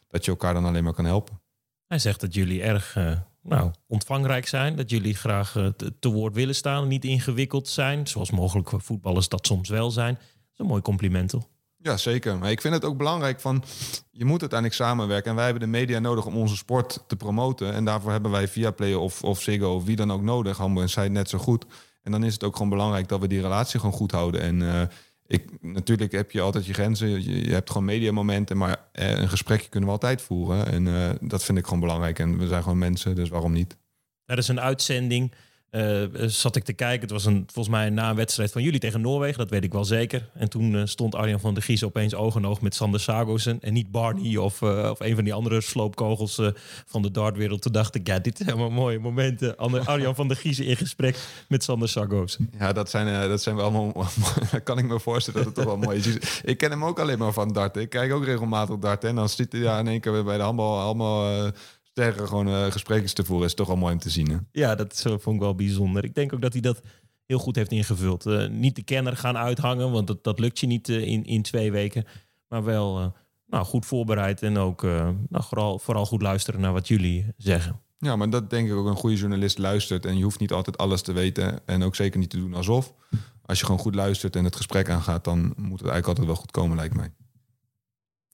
[0.08, 1.40] dat je elkaar dan alleen maar kan helpen.
[1.86, 4.76] Hij zegt dat jullie erg eh, nou, ontvangrijk zijn.
[4.76, 5.52] Dat jullie graag
[5.98, 6.88] te, woord willen staan.
[6.88, 8.06] Niet ingewikkeld zijn.
[8.06, 10.14] Zoals mogelijk voetballers dat soms wel zijn.
[10.14, 11.48] Dat is een mooi compliment toch?
[11.76, 12.38] Ja, zeker.
[12.38, 13.64] Maar ik vind het ook belangrijk van...
[14.10, 15.30] je moet uiteindelijk samenwerken.
[15.30, 17.72] En wij hebben de media nodig om onze sport te promoten.
[17.72, 20.56] En daarvoor hebben wij Viaplay of, of Ziggo of wie dan ook nodig.
[20.56, 21.66] Hambo en zij net zo goed.
[22.02, 24.40] En dan is het ook gewoon belangrijk dat we die relatie gewoon goed houden.
[24.40, 24.82] En eh,
[25.26, 27.22] ik, natuurlijk heb je altijd je grenzen.
[27.24, 28.56] Je, hebt gewoon mediamomenten.
[28.56, 30.66] Maar eh, een gesprekje kunnen we altijd voeren.
[30.66, 32.18] En eh, dat vind ik gewoon belangrijk.
[32.18, 33.76] En we zijn gewoon mensen, dus waarom niet?
[34.24, 35.32] Er is een uitzending.
[35.72, 37.00] Eh, zat ik te kijken.
[37.00, 39.38] Het was een, volgens mij na een wedstrijd van jullie tegen Noorwegen.
[39.38, 40.28] Dat weet ik wel zeker.
[40.35, 43.61] En toen eh, stond Arjan van der Gies opeens oog in oog met Sander Sagosen.
[43.61, 46.46] En niet Barney of, eh, of een van die andere sloopkogels eh,
[46.87, 47.62] van de dartwereld.
[47.62, 49.56] Toen dacht ik, ja, dit zijn helemaal mooie momenten.
[49.56, 52.50] Ander- Arjan van der Gies in gesprek met Sander Sagosen.
[52.58, 54.06] Ja, dat zijn, eh, dat zijn wel allemaal...
[54.64, 56.40] Kan ik me voorstellen dat het toch wel mooi is.
[56.44, 57.82] Ik ken hem ook alleen maar van darten.
[57.82, 59.08] Ik kijk ook regelmatig darten.
[59.08, 61.50] En dan zit hij daar in één keer bij de handbal allemaal eh,
[61.92, 63.46] sterren gewoon eh, gesprekjes te voeren.
[63.46, 64.37] Is toch wel mooi om te zien, hè?
[64.52, 66.05] Ja, dat is, eh, vond ik wel bijzonder.
[66.05, 66.81] Ik denk ook dat hij dat
[67.26, 68.26] heel goed heeft ingevuld.
[68.26, 71.72] Eh, niet de kenner gaan uithangen, want dat, dat lukt je niet in, in twee
[71.72, 72.05] weken.
[72.48, 73.14] Maar wel
[73.46, 77.81] nou, goed voorbereid en ook nou, vooral, vooral goed luisteren naar wat jullie zeggen.
[77.98, 80.07] Ja, maar dat denk ik ook een goede journalist luistert.
[80.07, 81.61] En je hoeft niet altijd alles te weten.
[81.66, 82.94] En ook zeker niet te doen alsof.
[83.42, 85.24] Als je gewoon goed luistert en het gesprek aangaat...
[85.24, 87.12] dan moet het eigenlijk altijd wel goed komen, lijkt mij.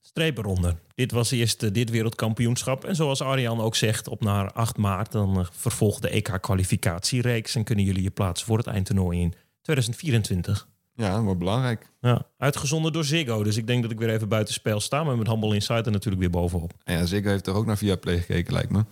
[0.09, 0.75] Streep eronder.
[0.95, 2.85] Dit was eerst eh, dit wereldkampioenschap.
[2.85, 5.13] En zoals Arjan ook zegt, op naar 8 maart...
[5.13, 7.55] dan eh, vervolgt de EK-kwalificatiereeks...
[7.55, 10.69] en kunnen jullie je plaatsen voor het eindtoernooi in 2024.
[10.95, 11.91] Ja, dat wordt belangrijk.
[12.01, 13.43] Ja, uitgezonden door Ziggo.
[13.43, 15.05] Dus ik denk dat ik weer even buiten spel sta...
[15.05, 16.73] maar met Handball Insider natuurlijk weer bovenop.
[16.85, 18.85] En ja, Ziggo heeft er ook naar Viaplay gekeken, lijkt me.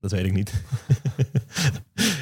[0.00, 0.52] Dat weet ik niet.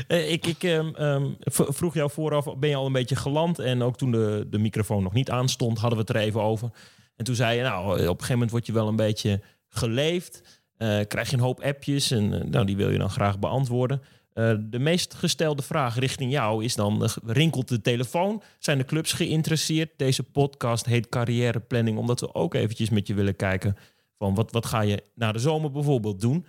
[0.08, 3.58] Eh, ik ik ehm, ehm, vroeg jou vooraf, ben je al een beetje geland?
[3.58, 6.70] En ook toen de, de microfoon nog niet aanstond, hadden we het er even over.
[7.18, 10.62] En toen zei je, nou, op een gegeven moment word je wel een beetje geleefd.
[10.76, 14.02] Eh, krijg je een hoop appjes en eh, nou, die wil je dan graag beantwoorden.
[14.32, 18.42] Eh, de meest gestelde vraag richting jou is dan, rinkelt de telefoon?
[18.58, 19.90] Zijn de clubs geïnteresseerd?
[19.96, 23.76] Deze podcast heet Carrièreplanning, omdat we ook eventjes met je willen kijken...
[24.18, 26.46] van wat, wat ga je na de zomer bijvoorbeeld doen?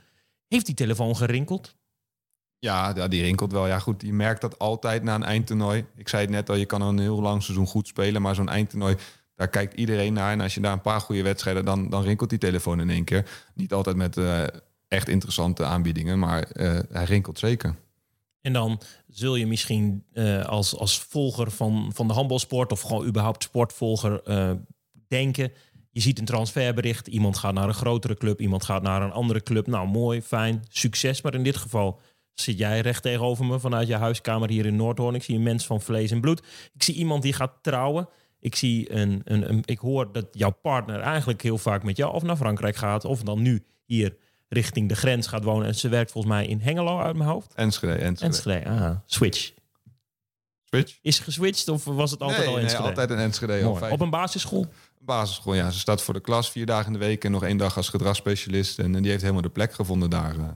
[0.47, 1.77] Heeft die telefoon gerinkeld?
[2.59, 3.67] Ja, ja, die rinkelt wel.
[3.67, 5.85] Ja, goed, je merkt dat altijd na een eindtoernooi.
[5.95, 8.49] Ik zei het net al, je kan een heel lang seizoen goed spelen, maar zo'n
[8.49, 8.95] eindtoernooi,
[9.39, 10.31] daar kijkt iedereen naar.
[10.31, 13.03] En als je daar een paar goede wedstrijden, dan, dan rinkelt die telefoon in één
[13.03, 13.29] keer.
[13.53, 14.43] Niet altijd met eh,
[14.87, 17.75] echt interessante aanbiedingen, maar eh, hij rinkelt zeker.
[18.41, 23.05] En dan zul je misschien eh, als, als volger van, van de handbalsport of gewoon
[23.05, 24.21] überhaupt sportvolger
[25.07, 25.51] denken.
[25.91, 29.43] Je ziet een transferbericht, iemand gaat naar een grotere club, iemand gaat naar een andere
[29.43, 29.67] club.
[29.67, 31.21] Nou, mooi, fijn, succes.
[31.21, 31.99] Maar in dit geval
[32.33, 35.15] zit jij recht tegenover me vanuit je huiskamer hier in Noordhoorn.
[35.15, 36.39] Ik zie een mens van vlees en bloed.
[36.73, 38.09] Ik zie iemand die gaat trouwen.
[38.39, 42.13] Ik, zie een, een, een, ik hoor dat jouw partner eigenlijk heel vaak met jou
[42.13, 44.15] of naar Frankrijk gaat, of dan nu hier
[44.47, 45.67] richting de grens gaat wonen.
[45.67, 47.53] En ze werkt volgens mij in Hengelo uit mijn hoofd.
[47.53, 48.25] Enschede, Enschede.
[48.33, 49.51] Enschede, ah, switch.
[50.63, 50.97] Switch?
[51.01, 52.83] Is geswitcht of was het altijd nee, al nee, Enschede?
[52.87, 53.53] altijd een Enschede.
[53.53, 53.79] al Mooi.
[53.79, 54.65] vijf- Op een basisschool?
[54.99, 55.69] basisschool, ja.
[55.69, 57.89] Ze staat voor de klas vier dagen in de week en nog één dag als
[57.89, 58.79] gedragsspecialist.
[58.79, 60.37] En, die heeft helemaal de plek gevonden daar.
[60.37, 60.47] eh.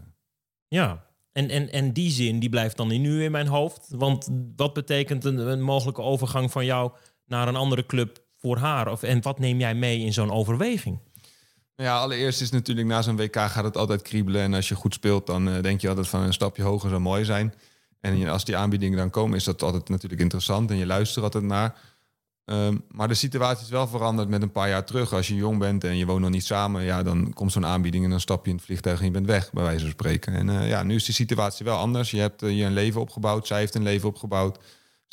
[0.67, 1.06] Ja.
[1.32, 3.86] En, en, en die zin die blijft dan nu in mijn hoofd.
[3.89, 6.91] Want wat betekent een, een mogelijke overgang van jou
[7.26, 8.92] naar een andere club voor haar?
[8.92, 11.00] Of, en wat neem jij mee in zo'n overweging?
[11.76, 14.42] Nou Ja, allereerst is natuurlijk na zo'n WK gaat het altijd kriebelen.
[14.42, 17.02] En als je goed speelt, dan eh, denk je altijd van een stapje hoger zou
[17.02, 17.54] mooi zijn.
[18.02, 20.70] En als die aanbiedingen dan komen, is dat altijd natuurlijk interessant.
[20.70, 21.76] En je luistert altijd naar.
[22.46, 25.14] Ehm, maar de situatie is wel veranderd met een paar jaar terug.
[25.14, 28.04] Als je jong bent en je woont nog niet samen, ja, dan komt zo'n aanbieding
[28.04, 30.34] en dan stap je in het vliegtuig en je bent weg, bij wijze van spreken.
[30.34, 32.12] En eh, ja, nu is de situatie wel anders.
[32.12, 34.60] Je hebt eh, je een leven opgebouwd, zij heeft een leven opgebouwd.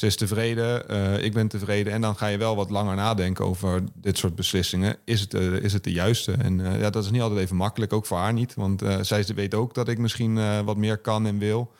[0.00, 1.92] Ze is tevreden, eh, ik ben tevreden.
[1.92, 4.96] En dan ga je wel wat langer nadenken over dit soort beslissingen.
[5.04, 6.32] Is het, eh, is het de juiste?
[6.32, 8.54] En eh, ja, dat is niet altijd even makkelijk, ook voor haar niet.
[8.54, 11.72] Want zij weet ook dat ik misschien wat meer kan en wil.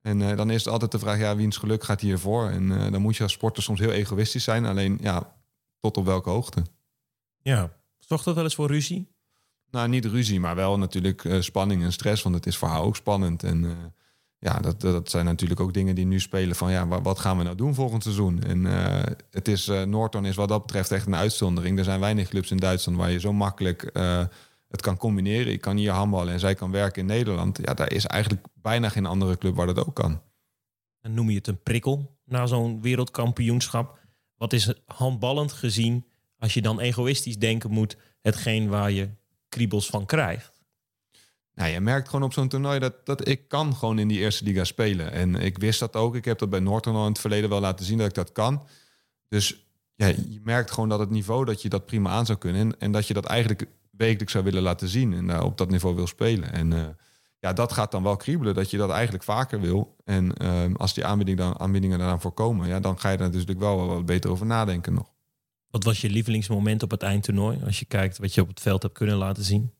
[0.00, 2.48] En dan is het altijd de vraag, ja, wiens geluk gaat hiervoor?
[2.48, 4.64] En dan moet je als sporter soms heel egoïstisch zijn.
[4.64, 5.36] Alleen, ja,
[5.80, 6.62] tot op welke hoogte?
[7.38, 7.72] Ja.
[7.98, 9.08] Zorgt dat wel eens voor ruzie?
[9.70, 12.22] Nou, niet ruzie, maar wel natuurlijk spanning en stress.
[12.22, 13.42] Want het is voor haar ook spannend.
[13.42, 13.92] En
[14.44, 16.70] ja, dat, dat zijn natuurlijk ook dingen die nu spelen van...
[16.70, 18.42] ja, wa- wat gaan we nou doen volgend seizoen?
[18.42, 21.78] En eh, het is, eh Noordhoorn is wat dat betreft echt een uitzondering.
[21.78, 24.24] Er zijn weinig clubs in Duitsland waar je zo makkelijk eh,
[24.68, 25.52] het kan combineren.
[25.52, 27.58] Ik kan hier handballen en zij kan werken in Nederland.
[27.62, 30.20] Ja, daar is eigenlijk bijna geen andere club waar dat ook kan.
[31.00, 33.98] Dan noem je het een prikkel na zo'n wereldkampioenschap.
[34.36, 36.04] Wat is handballend gezien,
[36.38, 39.08] als je dan egoïstisch denken moet, hetgeen waar je
[39.48, 40.53] kriebels van krijgt?
[41.54, 44.44] Nou, je merkt gewoon op zo'n toernooi dat, dat ik kan gewoon in die eerste
[44.44, 45.12] liga spelen.
[45.12, 46.16] En ik wist dat ook.
[46.16, 48.32] Ik heb dat bij Noordhoorn al in het verleden wel laten zien dat ik dat
[48.32, 48.66] kan.
[49.28, 52.60] Dus ja, je merkt gewoon dat het niveau dat je dat prima aan zou kunnen.
[52.60, 55.12] En, en dat je dat eigenlijk wekelijks zou willen laten zien.
[55.12, 56.52] En daar op dat niveau wil spelen.
[56.52, 56.86] En eh,
[57.38, 59.96] ja, dat gaat dan wel kriebelen, dat je dat eigenlijk vaker wil.
[60.04, 63.58] En ehm, als die aanbieding dan, aanbiedingen daaraan voorkomen, ja, dan ga je er natuurlijk
[63.58, 65.12] wel wat beter over nadenken nog.
[65.70, 67.58] Wat was je lievelingsmoment op het eindtoernooi?
[67.64, 69.72] Als je kijkt wat je op het veld hebt kunnen laten zien.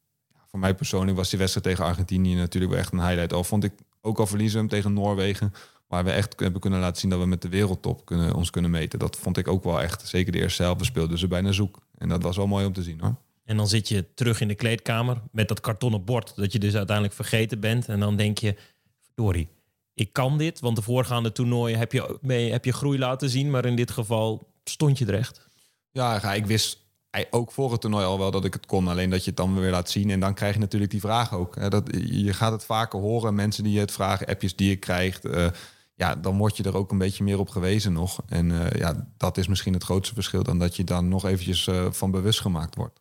[0.54, 3.32] Voor mij persoonlijk was die wedstrijd tegen Argentinië natuurlijk wel echt een highlight.
[3.32, 5.52] Al vond ik ook al verliezen hem tegen Noorwegen.
[5.88, 8.70] Waar we echt hebben kunnen laten zien dat we met de wereldtop kunnen, ons kunnen
[8.70, 8.98] meten.
[8.98, 10.08] Dat vond ik ook wel echt.
[10.08, 10.78] Zeker de eerste helft.
[10.78, 11.78] We speelden ze bijna zoek.
[11.98, 13.14] En dat was wel mooi om te zien hoor.
[13.44, 16.36] En dan zit je terug in de kleedkamer met dat kartonnen bord.
[16.36, 17.88] Dat je dus uiteindelijk vergeten bent.
[17.88, 18.56] En dan denk je,
[19.02, 19.48] verdorie,
[19.94, 20.60] ik kan dit.
[20.60, 23.50] Want de voorgaande toernooien heb je, heb je groei laten zien.
[23.50, 25.48] Maar in dit geval stond je er echt.
[25.90, 26.83] Ja, ik wist
[27.30, 28.88] ook voor het toernooi al wel dat ik het kon.
[28.88, 30.10] Alleen dat je het dan weer laat zien.
[30.10, 31.70] En dan krijg je natuurlijk die vraag ook.
[31.70, 33.34] Dat, je gaat het vaker horen.
[33.34, 35.24] Mensen die je het vragen, appjes die je krijgt.
[35.24, 35.46] Uh,
[35.94, 38.22] ja, dan word je er ook een beetje meer op gewezen nog.
[38.28, 40.42] En uh, ja, dat is misschien het grootste verschil.
[40.42, 43.00] Dan dat je dan nog eventjes uh, van bewust gemaakt wordt.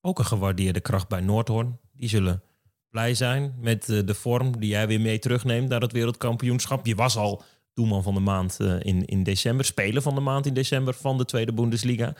[0.00, 1.78] Ook een gewaardeerde kracht bij Noordhoorn.
[1.92, 2.42] Die zullen
[2.90, 6.86] blij zijn met de vorm die jij weer mee terugneemt naar het wereldkampioenschap.
[6.86, 7.42] Je was al
[7.74, 9.64] doelman van de maand in, in december.
[9.64, 12.14] Speler van de maand in december van de Tweede Bundesliga.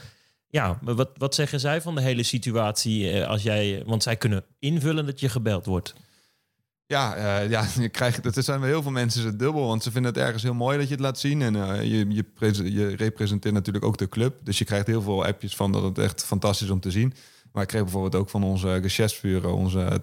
[0.49, 3.83] Ja, wat, wat zeggen zij van de hele situatie eh, als jij...
[3.87, 5.95] Want zij kunnen invullen dat je gebeld wordt.
[6.87, 9.67] Ja, uh, ja je krijgt, er zijn wel heel veel mensen het dubbel.
[9.67, 11.43] Want ze vinden het ergens heel mooi dat je het laat zien.
[11.43, 14.39] En uh, je, je, je, representeert natuurlijk ook de club.
[14.43, 17.15] Dus je krijgt heel veel appjes van dat het echt fantastisch is om te zien.
[17.53, 20.03] Maar ik kreeg bijvoorbeeld ook van onze geschäftsführer, onze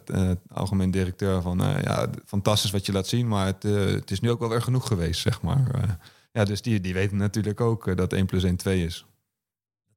[0.54, 3.28] algemeen directeur, van ja, fantastisch wat je laat zien.
[3.28, 5.98] Maar het, het is nu ook wel weer genoeg geweest, zeg maar.
[6.32, 9.06] ja, dus die, die weten natuurlijk ook dat 1 plus 1 2 is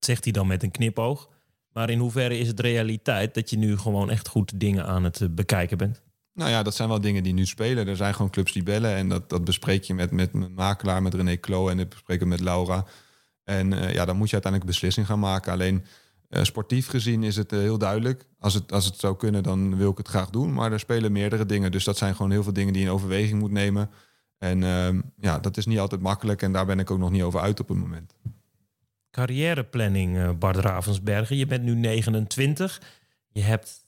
[0.06, 1.28] zegt hij dan met een knipoog.
[1.72, 5.20] Maar in hoeverre is het realiteit dat je nu gewoon echt goed dingen aan het
[5.20, 6.02] eh, bekijken bent?
[6.32, 7.88] Nou ja, dat zijn wel dingen die nu spelen.
[7.88, 11.02] Er zijn gewoon clubs die bellen en dat, dat bespreek je met, met mijn makelaar,
[11.02, 12.84] met René Klo en dat bespreek ik met Laura.
[13.44, 15.52] En uh, ja, dan moet je uiteindelijk een beslissing gaan maken.
[15.52, 15.84] Alleen
[16.30, 18.26] uh, sportief gezien is het heel duidelijk.
[18.38, 20.52] Als het, als het zou kunnen, dan wil ik het graag doen.
[20.52, 21.72] Maar er spelen meerdere dingen.
[21.72, 23.90] Dus dat zijn gewoon heel veel dingen die je in overweging moet nemen.
[24.38, 26.42] En uh, ja, dat is niet altijd makkelijk.
[26.42, 28.14] En daar ben ik ook nog niet over uit op het moment
[29.16, 31.36] carrièreplanning, uh, Bart Ravensbergen.
[31.36, 32.80] Je bent nu 29.
[33.32, 33.86] Je hebt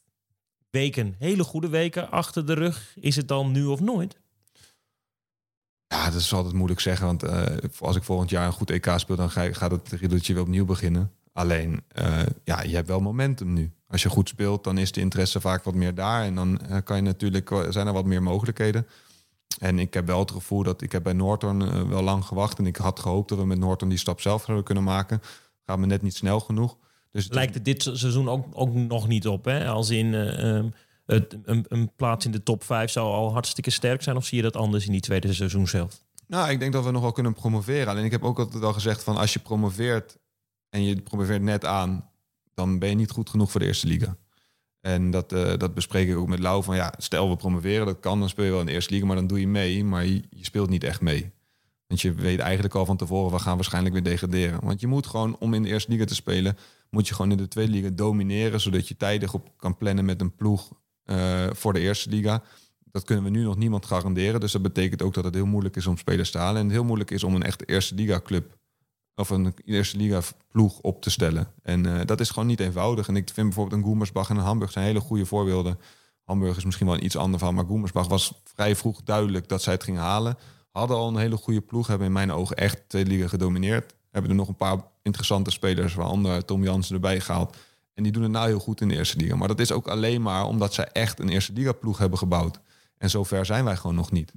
[0.70, 2.94] weken, hele goede weken achter de rug.
[3.00, 4.16] Is het dan nu of nooit?
[5.86, 7.06] Ja, dat is altijd moeilijk zeggen.
[7.06, 7.42] Want uh,
[7.78, 10.64] als ik volgend jaar een goed EK speel, dan ga, gaat het riddeltje weer opnieuw
[10.64, 11.12] beginnen.
[11.32, 13.72] Alleen, uh, ja, je hebt wel momentum nu.
[13.86, 16.24] Als je goed speelt, dan is de interesse vaak wat meer daar.
[16.24, 18.86] En dan kan je natuurlijk, zijn er wat meer mogelijkheden.
[19.58, 22.58] En ik heb wel het gevoel dat ik heb bij Norton uh, wel lang gewacht.
[22.58, 25.20] En ik had gehoopt dat we met Norton die stap zelf zouden kunnen maken.
[25.66, 26.76] Gaat me net niet snel genoeg.
[27.10, 29.66] Dus het Lijkt het dit seizoen ook, ook nog niet op, hè?
[29.66, 30.64] Als in uh,
[31.06, 34.16] het, een, een, plaats in de top 5 zou al hartstikke sterk zijn.
[34.16, 36.02] Of zie je dat anders in die tweede seizoen zelf?
[36.26, 37.86] Nou, ik denk dat we nog wel kunnen promoveren.
[37.86, 40.18] Alleen ik heb ook altijd al gezegd van als je promoveert
[40.70, 42.10] en je promoveert net aan,
[42.54, 44.16] dan ben je niet goed genoeg voor de eerste liga.
[44.88, 48.00] En dat, uh, dat bespreek ik ook met Lau van ja, stel we promoveren, dat
[48.00, 50.06] kan, dan speel je wel in de eerste liga, maar dan doe je mee, maar
[50.06, 51.30] je, speelt niet echt mee.
[51.86, 54.64] Want je weet eigenlijk al van tevoren, we gaan waarschijnlijk weer degraderen.
[54.64, 56.56] Want je moet gewoon, om in de eerste liga te spelen,
[56.90, 60.20] moet je gewoon in de tweede liga domineren, zodat je tijdig op kan plannen met
[60.20, 60.72] een ploeg
[61.04, 62.42] uh, voor de eerste liga.
[62.90, 64.40] Dat kunnen we nu nog niemand garanderen.
[64.40, 66.56] Dus dat betekent ook dat het heel moeilijk is om spelers te halen.
[66.56, 68.56] En het heel moeilijk is om een echte eerste liga club
[69.18, 71.46] of een eerste liga ploeg op te stellen.
[71.62, 73.08] En uh, dat is gewoon niet eenvoudig.
[73.08, 75.78] En ik vind bijvoorbeeld een Goemersbach en een Hamburg zijn hele goede voorbeelden.
[76.24, 79.72] Hamburg is misschien wel iets ander van, maar Goemersbach was vrij vroeg duidelijk dat zij
[79.72, 80.38] het gingen halen.
[80.70, 83.94] Hadden al een hele goede ploeg, hebben in mijn ogen echt twee liga gedomineerd.
[84.10, 87.56] Hebben er nog een paar interessante spelers, waaronder Tom Jansen erbij gehaald.
[87.94, 89.36] En die doen het nou heel goed in de eerste liga.
[89.36, 92.60] Maar dat is ook alleen maar omdat zij echt een eerste liga ploeg hebben gebouwd.
[92.98, 94.32] En zover zijn wij gewoon nog niet.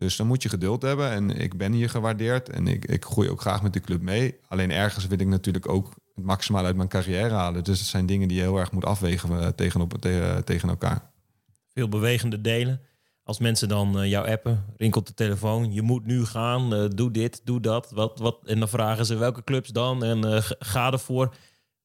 [0.00, 1.10] Dus dan moet je geduld hebben.
[1.10, 2.48] En ik ben hier gewaardeerd.
[2.48, 4.38] En ik, ik groei ook graag met de club mee.
[4.48, 7.64] Alleen ergens wil ik natuurlijk ook het maximaal uit mijn carrière halen.
[7.64, 9.94] Dus het zijn dingen die je heel erg moet afwegen uh, tegen, op,
[10.44, 11.10] tegen, elkaar.
[11.68, 12.80] Veel bewegende delen.
[13.22, 15.72] Als mensen dan uh, jou appen, rinkelt de telefoon.
[15.72, 17.90] Je moet nu gaan, uh, doe dit, doe dat.
[17.90, 21.34] Wat, wat, en dan vragen ze welke clubs dan en ga ervoor.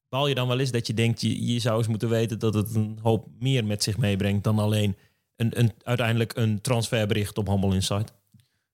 [0.09, 2.53] Baal je dan wel eens dat je denkt, je, je zou eens moeten weten dat
[2.53, 4.95] het een hoop meer met zich meebrengt dan alleen
[5.35, 8.13] een, een, uiteindelijk een transferbericht op Humble Insight?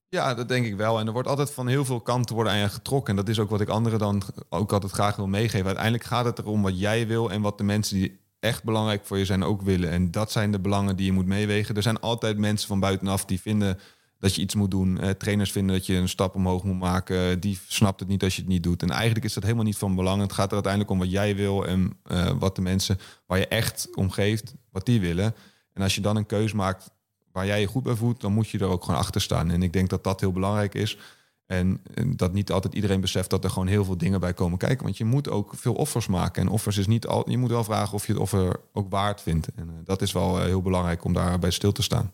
[0.09, 0.99] Ja, dat denk ik wel.
[0.99, 3.09] En er wordt altijd van heel veel kanten worden aan je getrokken.
[3.09, 5.65] En dat is ook wat ik anderen dan ook altijd graag wil meegeven.
[5.65, 9.17] Uiteindelijk gaat het erom wat jij wil en wat de mensen die echt belangrijk voor
[9.17, 9.89] je zijn ook willen.
[9.89, 11.75] En dat zijn de belangen die je moet meewegen.
[11.75, 13.79] Er zijn altijd mensen van buitenaf die vinden
[14.19, 14.99] dat je iets moet doen.
[14.99, 17.39] Eh, trainers vinden dat je een stap omhoog moet maken.
[17.39, 18.81] Die snapt het niet als je het niet doet.
[18.81, 20.21] En eigenlijk is dat helemaal niet van belang.
[20.21, 23.47] Het gaat er uiteindelijk om wat jij wil en uh, wat de mensen waar je
[23.47, 25.35] echt om geeft, wat die willen.
[25.73, 26.91] En als je dan een keus maakt
[27.31, 29.51] waar jij je goed bij voelt, dan moet je er ook gewoon achter staan.
[29.51, 30.97] En ik denk dat dat heel belangrijk is.
[31.45, 31.81] En,
[32.15, 34.83] dat niet altijd iedereen beseft dat er gewoon heel veel dingen bij komen kijken.
[34.83, 36.41] Want je moet ook veel offers maken.
[36.41, 37.29] En offers is niet al.
[37.29, 39.47] Je moet wel vragen of je het offer ook waard vindt.
[39.55, 42.13] En uh, dat is wel uh, heel belangrijk om daarbij stil te staan.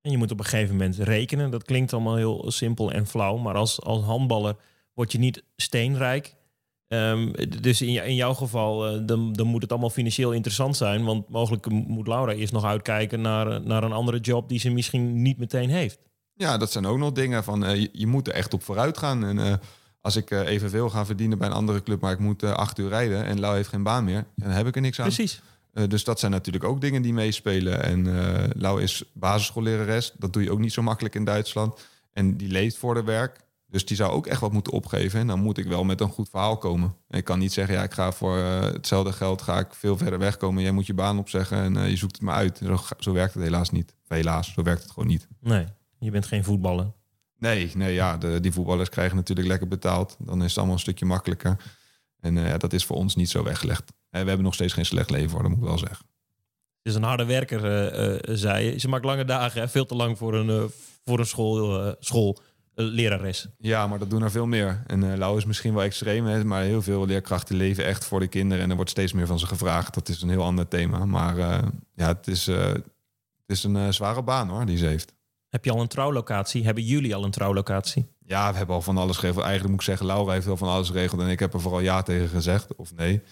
[0.00, 1.50] En je moet op een gegeven moment rekenen.
[1.50, 3.36] Dat klinkt allemaal heel simpel en flauw.
[3.36, 4.56] Maar als, als handballer
[4.94, 6.34] word je niet steenrijk.
[6.88, 11.04] Ehm, dus in, in jouw geval, eh, dan, dan moet het allemaal financieel interessant zijn.
[11.04, 14.70] Want mogelijk moet Laura eerst nog uitkijken naar, eh, naar een andere job die ze
[14.70, 15.98] misschien niet meteen heeft.
[16.34, 18.98] Ja, dat zijn ook nog dingen van eh, je, je moet er echt op vooruit
[18.98, 19.24] gaan.
[19.24, 19.60] En
[20.00, 23.24] als ik evenveel ga verdienen bij een andere club, maar ik moet acht uur rijden
[23.24, 25.06] en Lau heeft geen baan meer, dan heb ik er niks aan.
[25.06, 25.40] Precies.
[25.88, 27.82] Dus dat zijn natuurlijk ook dingen die meespelen.
[27.82, 28.06] En
[28.56, 30.12] Lau is basisschoollerares.
[30.18, 31.80] Dat doe je ook niet zo makkelijk in Duitsland.
[32.12, 33.40] En die leeft voor de werk.
[33.70, 35.20] Dus die zou ook echt wat moeten opgeven.
[35.20, 36.94] En dan moet ik wel met een goed verhaal komen.
[37.08, 39.96] En ik kan niet zeggen, ja, ik ga voor eh, hetzelfde geld ga ik veel
[39.96, 40.62] verder wegkomen.
[40.62, 42.62] Jij moet je baan opzeggen en eh, je zoekt het maar uit.
[42.98, 43.94] Zo, werkt het helaas niet.
[44.06, 45.28] Helaas, zo werkt het gewoon niet.
[45.40, 45.66] Nee,
[45.98, 46.92] je bent geen voetballer.
[47.38, 50.16] Nee, nee ja, de, die voetballers krijgen natuurlijk lekker betaald.
[50.18, 51.56] Dan is het allemaal een stukje makkelijker.
[52.20, 53.92] En eh, dat is voor ons niet zo weggelegd.
[54.10, 56.06] En we hebben nog steeds geen slecht leven, hoor, dat moet ik wel zeggen.
[56.82, 57.60] Ze is een harde werker,
[58.38, 58.78] zei je.
[58.78, 59.68] Ze maakt lange dagen, hè?
[59.68, 60.70] veel te lang voor een,
[61.04, 62.40] voor een school, school
[62.82, 63.48] lerares.
[63.58, 64.82] Ja, maar dat doen er veel meer.
[64.86, 68.20] En eh Lau is misschien wel extreem, hè, maar heel veel leerkrachten leven echt voor
[68.20, 68.64] de kinderen.
[68.64, 69.94] En er wordt steeds meer van ze gevraagd.
[69.94, 71.04] Dat is een heel ander thema.
[71.04, 71.58] Maar eh,
[71.94, 72.82] ja, het is, eh, het
[73.46, 75.12] is een eh, zware baan hoor, die ze heeft.
[75.48, 76.64] Heb je al een trouwlocatie?
[76.64, 78.06] Hebben jullie al een trouwlocatie?
[78.24, 79.44] Ja, we hebben al van alles geregeld.
[79.44, 81.20] Eigenlijk moet ik zeggen, Laura heeft wel van alles geregeld.
[81.20, 83.22] En ik heb er vooral ja tegen gezegd, of nee.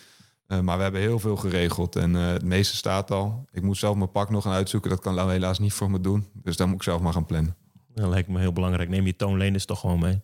[0.47, 1.97] Eh, maar we hebben heel veel geregeld.
[1.97, 3.45] En eh, het meeste staat al.
[3.53, 4.91] Ik moet zelf mijn pak nog gaan uitzoeken.
[4.91, 6.27] Dat kan Lau helaas niet voor me doen.
[6.33, 7.57] Dus daar moet ik zelf maar gaan plannen.
[8.03, 8.89] Dat lijkt me heel belangrijk.
[8.89, 10.21] Neem je toonleners toch gewoon mee?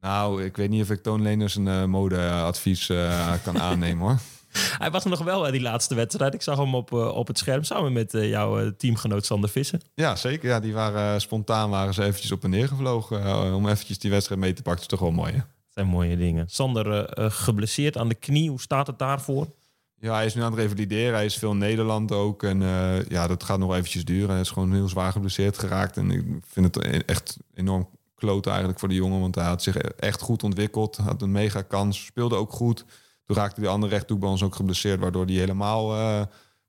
[0.00, 4.18] Nou, ik weet niet of ik toonleners een eh, modeadvies eh, kan aannemen hoor.
[4.78, 6.34] Hij was er nog wel, hè, die laatste wedstrijd.
[6.34, 9.50] Ik zag hem op, eh, op het scherm samen met eh, jouw eh, teamgenoot Sander
[9.50, 9.80] Visser.
[9.94, 10.48] Ja, zeker.
[10.48, 13.24] Ja, die waren eh, spontaan waren ze eventjes op en neer gevlogen.
[13.24, 14.82] eh, om eventjes die wedstrijd mee te pakken.
[14.82, 15.38] Dat is toch wel mooi hè?
[15.38, 16.44] Dat zijn mooie dingen.
[16.48, 18.48] Sander, eh, eh, geblesseerd aan de knie.
[18.50, 19.46] Hoe staat het daarvoor?
[20.00, 21.14] Ja, hij is nu aan het revalideren.
[21.14, 22.42] Hij is veel Nederland ook.
[22.42, 24.30] En eh, ja, dat gaat nog eventjes duren.
[24.30, 25.96] Hij is gewoon heel zwaar geblesseerd geraakt.
[25.96, 29.20] En ik vind het e- echt enorm kloten eigenlijk voor de jongen.
[29.20, 30.96] Want hij had zich echt goed ontwikkeld.
[30.96, 32.04] Had een mega kans.
[32.04, 32.84] Speelde ook goed.
[33.24, 35.00] Toen raakte die andere rechtdoek bij ons ook geblesseerd.
[35.00, 36.22] Waardoor hij helemaal eh,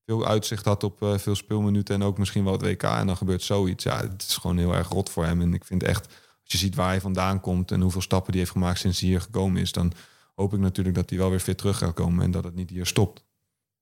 [0.05, 1.95] veel uitzicht had op eh, veel speelminuten.
[1.95, 2.83] En ook misschien wel het WK.
[2.83, 3.83] En dan gebeurt zoiets.
[3.83, 5.41] Ja, het is gewoon heel erg rot voor hem.
[5.41, 7.71] En ik vind echt, als je ziet waar hij vandaan komt...
[7.71, 9.71] en hoeveel stappen hij heeft gemaakt sinds hij hier gekomen is...
[9.71, 9.93] dan
[10.39, 12.23] hoop ik natuurlijk dat hij wel weer fit terug gaat komen.
[12.23, 13.25] En dat het niet hier stopt.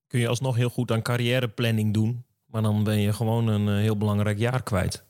[0.07, 2.25] Kun je alsnog heel goed aan carrièreplanning doen.
[2.45, 5.03] Maar dan ben je gewoon een eh, heel belangrijk jaar kwijt.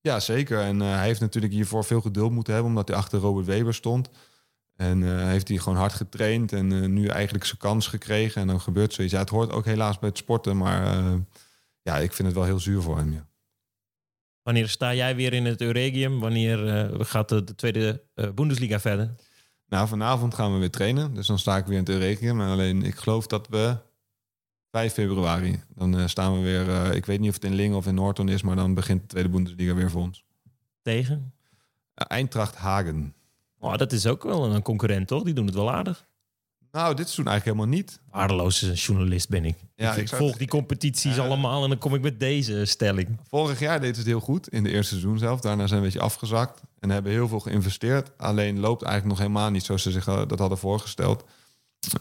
[0.00, 0.60] Ja, zeker.
[0.60, 3.74] En eh, hij heeft natuurlijk hiervoor veel geduld moeten hebben, omdat hij achter Robert Weber
[3.74, 4.10] stond.
[4.76, 8.40] En eh, heeft hij gewoon hard getraind en nu eigenlijk zijn kans gekregen.
[8.40, 9.14] En dan gebeurt zoiets.
[9.14, 11.04] Ja, het hoort ook helaas bij het sporten, maar
[11.82, 13.12] ja, ik vind het wel heel zuur voor hem.
[13.12, 13.26] Ja.
[14.42, 16.20] Wanneer sta jij weer in het Euregium?
[16.20, 18.02] Wanneer gaat de, de tweede
[18.34, 19.14] Bundesliga verder?
[19.68, 22.34] Nou, vanavond gaan we weer trainen, dus dan sta ik weer in het.
[22.34, 23.76] Maar alleen, ik geloof dat we
[24.70, 26.68] 5 februari, dan eh, staan we weer...
[26.68, 29.00] eh, ik weet niet of het in Lingen of in Noordhoorn is, maar dan begint
[29.00, 30.24] de tweede Bundesliga weer voor ons.
[30.82, 31.32] Tegen?
[31.94, 33.14] Eh, Eintracht Hagen.
[33.58, 35.22] Oh, dat is ook wel een concurrent, toch?
[35.22, 36.06] Die doen het wel aardig.
[36.72, 38.00] Nou, dit seizoen eigenlijk helemaal niet.
[38.10, 39.56] Waardeloze journalist ben ik.
[39.74, 41.24] Ja, ik, volg die competities Ja.
[41.24, 43.18] allemaal en dan kom ik met deze stelling.
[43.28, 45.40] Vorig jaar deed het heel goed in de eerste seizoen zelf.
[45.40, 48.18] Daarna zijn we een beetje afgezakt en hebben heel veel geïnvesteerd.
[48.18, 51.24] Alleen loopt eigenlijk nog helemaal niet zoals ze zich eh, dat hadden voorgesteld.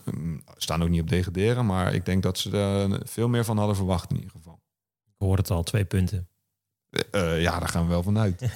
[0.06, 3.58] Ehm, staan ook niet op degraderen, maar ik denk dat ze er veel meer van
[3.58, 4.60] hadden verwacht in ieder geval.
[5.06, 6.28] Ik hoor het al, twee punten.
[6.90, 8.42] Eh, eh, ja, daar gaan we wel vanuit.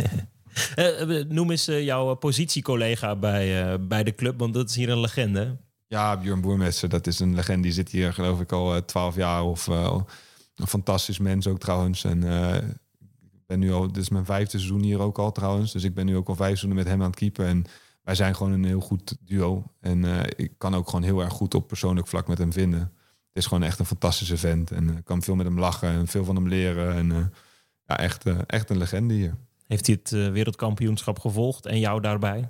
[0.76, 4.76] Eh, eh, noem eens eh, jouw positiecollega bij, eh, bij de club, want dat is
[4.76, 5.58] hier een legende.
[5.92, 7.62] Ja, Björn Boermesser, dat is een legende.
[7.62, 10.00] Die zit hier geloof ik al twaalf jaar of eh,
[10.56, 12.04] een fantastisch mens ook trouwens.
[12.04, 12.56] En eh,
[13.32, 15.72] ik ben nu al, dit is mijn vijfde seizoen hier ook al trouwens.
[15.72, 17.46] Dus ik ben nu ook al vijf seizoenen met hem aan het keepen.
[17.46, 17.66] En
[18.04, 19.64] wij zijn gewoon een heel goed duo.
[19.80, 22.80] En eh, ik kan ook gewoon heel erg goed op persoonlijk vlak met hem vinden.
[22.80, 24.72] Het is gewoon echt een fantastische vent.
[24.72, 26.96] En eh, ik kan veel met hem lachen en veel van hem leren.
[26.96, 27.26] En eh,
[27.86, 29.36] ja, echt, eh, echt een legende hier.
[29.68, 32.50] Heeft hij het eh, wereldkampioenschap gevolgd en jou daarbij?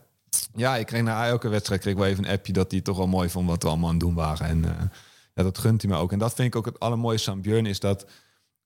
[0.54, 2.98] Ja, ik kreeg na elke wedstrijd kreeg ik wel even een appje dat hij toch
[2.98, 4.48] wel mooi vond wat we allemaal aan het doen waren.
[4.48, 4.86] En eh,
[5.34, 6.12] ja, dat gunt hij me ook.
[6.12, 8.06] En dat vind ik ook het allermooiste aan Björn is dat,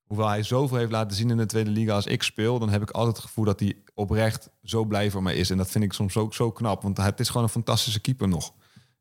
[0.03, 2.81] hoewel hij zoveel heeft laten zien in de tweede liga als ik speel, dan heb
[2.81, 5.49] ik altijd het gevoel dat hij oprecht zo blij voor mij is.
[5.49, 8.27] En dat vind ik soms ook zo knap, want het is gewoon een fantastische keeper
[8.27, 8.53] nog.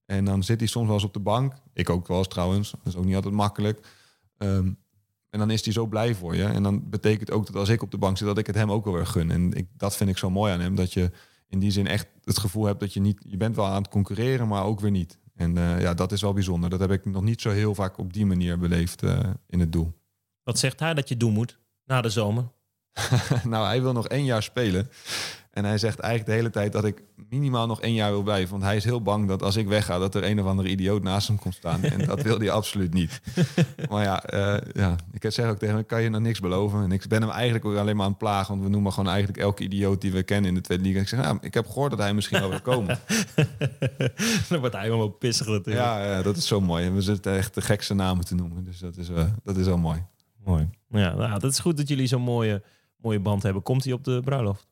[0.07, 1.53] En dan zit hij soms wel eens op de bank.
[1.73, 2.71] Ik ook wel eens trouwens.
[2.71, 3.87] Dat is ook niet altijd makkelijk.
[4.39, 4.73] Ehm,
[5.31, 6.45] en dan is hij zo blij voor je.
[6.45, 8.73] En dan betekent ook dat als ik op de bank zit, dat ik het hem
[8.73, 9.31] ook wel weer gun.
[9.31, 10.75] En ik, dat vind ik zo mooi aan hem.
[10.75, 11.11] Dat je
[11.49, 13.25] in die zin echt het gevoel hebt dat je niet...
[13.29, 15.19] Je bent wel aan het concurreren, maar ook weer niet.
[15.35, 16.71] En eh, ja, dat is wel bijzonder.
[16.71, 19.73] Dat heb ik nog niet zo heel vaak op die manier beleefd eh, in het
[19.73, 19.93] doel.
[20.43, 22.45] Wat zegt hij dat je doen moet na de zomer?
[23.45, 24.89] nou, hij wil nog één jaar spelen.
[25.55, 28.51] En hij zegt eigenlijk de hele tijd dat ik minimaal nog één jaar wil blijven.
[28.51, 31.03] Want hij is heel bang dat als ik wegga, dat er een of andere idioot
[31.03, 31.83] naast hem komt staan.
[31.83, 33.21] En dat wil hij absoluut niet.
[33.91, 36.83] Maar ja, eh, ja, ik zeg ook tegen hem, kan je nog niks beloven?
[36.83, 38.53] En ik ben hem eigenlijk ook alleen maar aan het plagen.
[38.53, 41.01] Want we noemen gewoon eigenlijk elke idioot die we kennen in de Tweede Liga.
[41.01, 42.99] Ik zeg, ja, ik heb gehoord dat hij misschien wel wil komen.
[44.49, 45.87] Dan wordt hij helemaal pissig natuurlijk.
[45.87, 46.87] ja, ja, dat is zo mooi.
[46.87, 48.65] En we zitten echt de gekste namen te noemen.
[48.65, 50.03] Dus dat is, eh, dat is wel mooi.
[50.45, 50.69] Mooi.
[50.89, 52.63] Ja, nou, dat is goed dat jullie zo'n mooie,
[52.97, 53.63] mooie band hebben.
[53.63, 54.67] Komt hij op de bruiloft?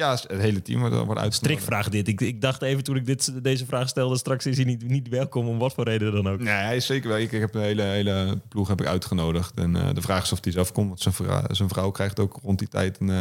[0.00, 1.34] Ja, het hele team wordt, wordt uitgenodigd.
[1.34, 2.08] Strikvraag dit.
[2.08, 5.08] Ik, ik dacht even toen ik dit, deze vraag stelde, straks is hij niet, niet
[5.08, 6.38] welkom om wat voor reden dan ook.
[6.38, 7.18] Nee, hij is zeker wel.
[7.18, 9.54] Ik heb de hele, hele ploeg heb ik uitgenodigd.
[9.54, 10.88] En eh, de vraag is of hij zelf komt.
[10.88, 13.20] Want zijn vrouw, zijn vrouw krijgt ook rond die tijd een, eh,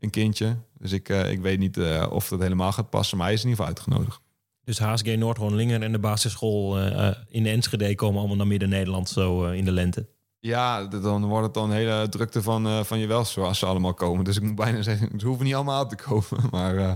[0.00, 0.56] een kindje.
[0.78, 3.16] Dus ik, eh, ik weet niet eh, of dat helemaal gaat passen.
[3.16, 4.20] Maar hij is in ieder geval uitgenodigd.
[4.64, 9.44] Dus HSG Noord-Hoornlingen en de basisschool eh, eh, in Enschede komen allemaal naar Midden-Nederland zo
[9.44, 10.08] eh, in de lente.
[10.40, 13.66] Ja, dan wordt het dan een hele drukte van, eh, van je wel als ze
[13.66, 14.24] allemaal komen.
[14.24, 16.48] Dus ik moet bijna zeggen, ze hoeven niet allemaal te komen.
[16.50, 16.92] Maar eh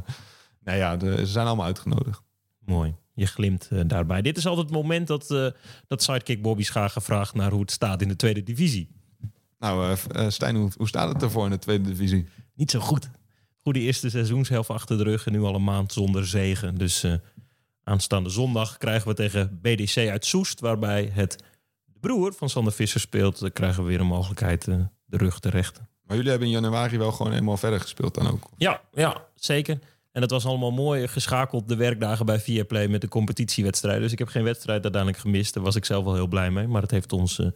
[0.65, 2.23] nou ja, de, ze zijn allemaal uitgenodigd.
[2.59, 2.95] Mooi.
[3.15, 4.23] Je glimt eh, daarbij.
[4.23, 5.53] Dit is altijd het moment dat,
[5.87, 8.89] dat sidekick Bobby Schagen vraagt naar hoe het staat in de tweede divisie.
[9.59, 9.97] Nou,
[10.29, 12.29] Stijn, hoe, hoe staat het ervoor in de tweede divisie?
[12.55, 13.11] Niet zo goed.
[13.63, 16.75] Goede eerste seizoenshelft achter de rug en nu al een maand zonder zegen.
[16.75, 17.07] Dus
[17.85, 21.37] aanstaande zondag krijgen we tegen BDC uit Soest, waarbij het
[22.07, 23.41] broer van Sander Visser speelt.
[23.41, 25.89] Dan krijgen we weer een mogelijkheid eh, de rug te rechten.
[26.07, 28.49] Maar jullie hebben in januari wel gewoon helemaal verder gespeeld dan ook.
[28.57, 29.79] Ja, ja, zeker.
[30.13, 34.03] En dat was allemaal mooi geschakeld de werkdagen bij Viaplay met de competitiewedstrijden.
[34.03, 35.55] Dus ik heb geen wedstrijd uiteindelijk gemist.
[35.55, 36.67] Daar was ik zelf wel heel blij mee.
[36.67, 37.47] Maar het heeft ons eh,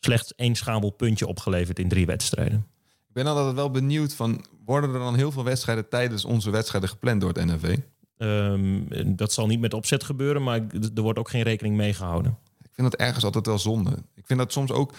[0.00, 2.66] slechts één schamel puntje opgeleverd in drie wedstrijden.
[3.08, 6.90] Ik ben altijd wel benieuwd van, worden er dan heel veel wedstrijden tijdens onze wedstrijden
[6.90, 7.76] gepland door het NFV?
[8.16, 10.60] Ehm, dat zal niet met opzet gebeuren, maar
[10.94, 12.38] er wordt ook geen rekening mee gehouden.
[12.74, 13.90] Ik vind dat ergens altijd wel zonde.
[14.14, 14.94] Ik vind dat soms ook,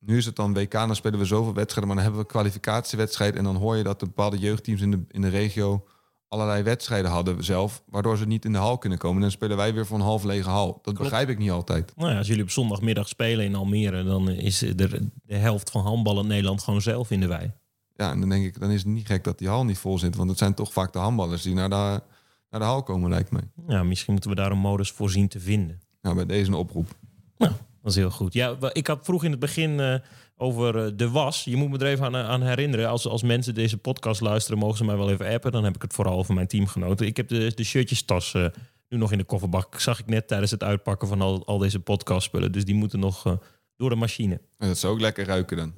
[0.00, 2.32] nu is het dan WK, dan spelen we zoveel wedstrijden, maar dan hebben we een
[2.32, 5.84] kwalificatiewedstrijd en dan hoor je dat de bepaalde jeugdteams in de, in de regio
[6.28, 9.16] allerlei wedstrijden hadden zelf, waardoor ze niet in de hal kunnen komen.
[9.16, 10.78] En dan spelen wij weer voor een half lege hal.
[10.82, 11.92] Dat begrijp ik niet altijd.
[11.96, 15.82] Nou ja, als jullie op zondagmiddag spelen in Almere, dan is er de helft van
[15.82, 17.52] handballen Nederland gewoon zelf in de wei.
[17.96, 19.98] Ja, en dan denk ik, dan is het niet gek dat die hal niet vol
[19.98, 22.02] zit, want het zijn toch vaak de handballers die naar de,
[22.50, 23.50] naar de hal komen, lijkt mij.
[23.66, 25.80] Ja, misschien moeten we daar een modus voor zien te vinden.
[26.02, 26.96] Nou, bij deze een oproep.
[27.38, 28.32] Nou, dat is heel goed.
[28.32, 29.94] Ja, ik had vroeg in het begin eh,
[30.36, 31.44] over eh, de was.
[31.44, 32.88] Je moet me er even aan, aan herinneren.
[32.88, 35.52] Als, als mensen deze podcast luisteren, mogen ze mij wel even appen.
[35.52, 37.06] Dan heb ik het vooral over mijn teamgenoten.
[37.06, 38.46] Ik heb de, de shirtjestas eh,
[38.88, 39.80] nu nog in de kofferbak.
[39.80, 42.52] Zag ik net tijdens het uitpakken van al, al deze podcastspullen.
[42.52, 43.38] Dus die moeten nog
[43.76, 44.40] door de machine.
[44.58, 45.72] En dat zou ook lekker ruiken dan.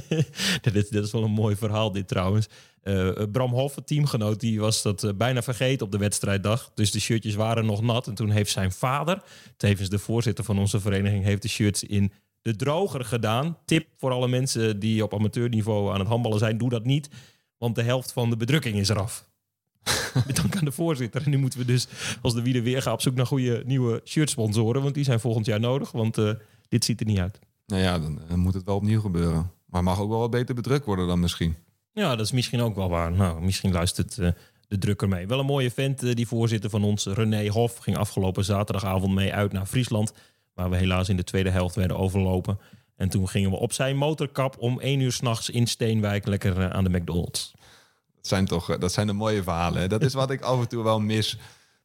[0.64, 2.48] dat, is, dat is wel een mooi verhaal dit trouwens.
[2.84, 6.70] Eh, Bram teamgenoot, die was dat eh, bijna vergeten op de wedstrijddag.
[6.74, 8.06] Dus de shirtjes waren nog nat.
[8.06, 9.22] En toen heeft zijn vader,
[9.56, 12.12] tevens de voorzitter van onze vereniging, heeft de shirts in
[12.42, 13.58] de droger gedaan.
[13.64, 17.08] Tip voor alle mensen die op amateurniveau aan het handballen zijn, doe dat niet.
[17.58, 19.28] Want de helft van de bedrukking is eraf.
[20.26, 21.22] Met dank aan de voorzitter.
[21.24, 21.88] En nu moeten we dus
[22.22, 24.82] als de Wiede weer gaan op zoek naar goede nieuwe shirtsponsoren.
[24.82, 25.92] Want die zijn volgend jaar nodig.
[25.92, 26.18] Want
[26.68, 27.38] dit ziet er niet uit.
[27.66, 29.50] Nou ja, dan eh, moet het wel opnieuw gebeuren.
[29.66, 31.56] Maar mag ook wel wat beter bedrukt worden dan misschien.
[31.94, 33.12] Ja, dat is misschien ook wel waar.
[33.12, 34.28] Nou, misschien luistert eh,
[34.68, 35.26] de drukker mee.
[35.26, 39.32] Wel een mooie vent, eh, die voorzitter van ons, René Hof, ging afgelopen zaterdagavond mee
[39.32, 40.12] uit naar Friesland.
[40.54, 42.58] Waar we helaas in de tweede helft werden overlopen.
[42.96, 46.70] En toen gingen we op zijn motorkap om één uur s'nachts in Steenwijk lekker eh,
[46.70, 47.52] aan de McDonald's.
[48.16, 49.88] Dat zijn toch dat zijn de mooie verhalen.
[49.88, 51.38] Dat is wat ik af en toe wel mis.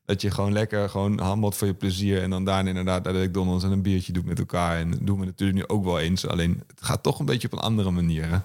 [0.06, 2.22] Dat je gewoon lekker gewoon handelt voor je plezier.
[2.22, 4.78] En dan daarna inderdaad naar de McDonald's en een biertje doet met elkaar.
[4.78, 6.28] En dat doen we natuurlijk nu ook wel eens.
[6.28, 8.30] Alleen het gaat toch een beetje op een andere manier.
[8.30, 8.38] Hè?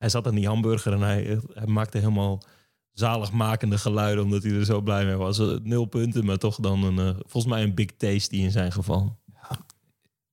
[0.00, 2.42] Hij zat aan die hamburger en hij, hij maakte helemaal
[2.92, 5.38] zaligmakende geluiden omdat hij er zo blij mee was.
[5.38, 8.72] Eh, Nul punten, maar toch dan een, eh, volgens mij een big tasty in zijn
[8.72, 9.18] geval.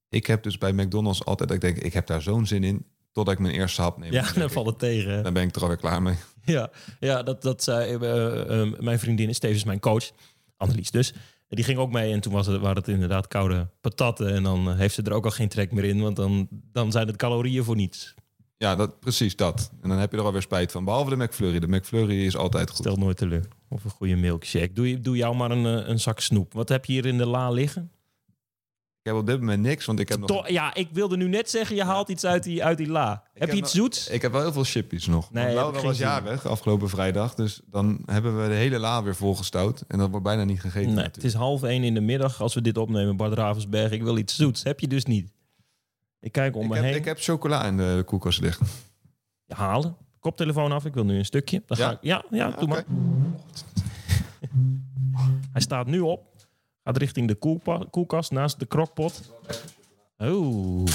[0.09, 2.85] Ik heb dus bij McDonald's altijd dat ik denk, ik heb daar zo'n zin in.
[3.11, 4.11] Totdat ik mijn eerste hap neem.
[4.11, 5.11] Ja, Dan valt het tegen.
[5.11, 5.21] hè?
[5.21, 6.15] Dan ben ik er alweer klaar mee.
[6.45, 10.11] Ja, ja dat, dat zei eh, mijn vriendin is tevens mijn coach,
[10.57, 11.13] Annelies dus.
[11.47, 14.33] Die ging ook mee en toen was het, waren het inderdaad koude patatten.
[14.33, 17.07] En dan heeft ze er ook al geen trek meer in, want dan, dan zijn
[17.07, 18.13] het calorieën voor niets.
[18.57, 19.71] Ja, dat, precies dat.
[19.81, 20.85] En dan heb je er alweer spijt van.
[20.85, 21.59] Behalve de McFlurry.
[21.59, 22.77] De McFlurry is altijd goed.
[22.79, 23.47] Stel nooit teleur.
[23.69, 24.73] Of een goede milkshake.
[24.73, 26.53] Doe, je- doe jou maar een, eh, een zak snoep.
[26.53, 27.91] Wat heb je hier in de la liggen?
[29.01, 30.27] Ik heb op dit moment niks, want ik heb nog...
[30.27, 33.09] To- ja, ik wilde nu net zeggen, je haalt iets uit die, uit die la.
[33.09, 34.07] heb heb je iets zoets?
[34.07, 35.31] Ik heb wel heel veel chippies nog.
[35.31, 37.33] Nee, Laura was jarig afgelopen vrijdag.
[37.35, 39.83] Dus dan hebben we de hele la weer volgestouwd.
[39.87, 42.53] En dat wordt bijna niet gegeten Nee, het is half één in de middag als
[42.53, 43.91] we dit opnemen, Bart Ravensberg.
[43.91, 44.63] Ik wil iets zoets.
[44.63, 45.31] Heb je dus niet.
[46.19, 46.95] Ik kijk om Ik me heb, heen.
[46.95, 48.67] ik heb chocola in de koelkast liggen.
[49.47, 49.97] halen.
[50.19, 51.63] Koptelefoon af, ik wil nu een stukje.
[51.65, 51.85] Dan Ja?
[51.87, 52.83] Ga ik, ja, ja, doe maar.
[55.53, 56.25] Hij staat nu op.
[56.83, 59.21] Gaat richting de koelpa- koelkast naast de krokpot.
[60.17, 60.85] Oh.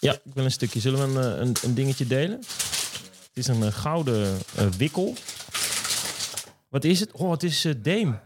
[0.00, 0.80] Ja, ik wil een stukje.
[0.80, 2.38] Zullen we een, eh, een, een dingetje delen?
[2.38, 5.14] Het is een eh, gouden eh, wikkel.
[6.68, 7.12] Wat is het?
[7.12, 8.18] Oh, het is uh, Deem.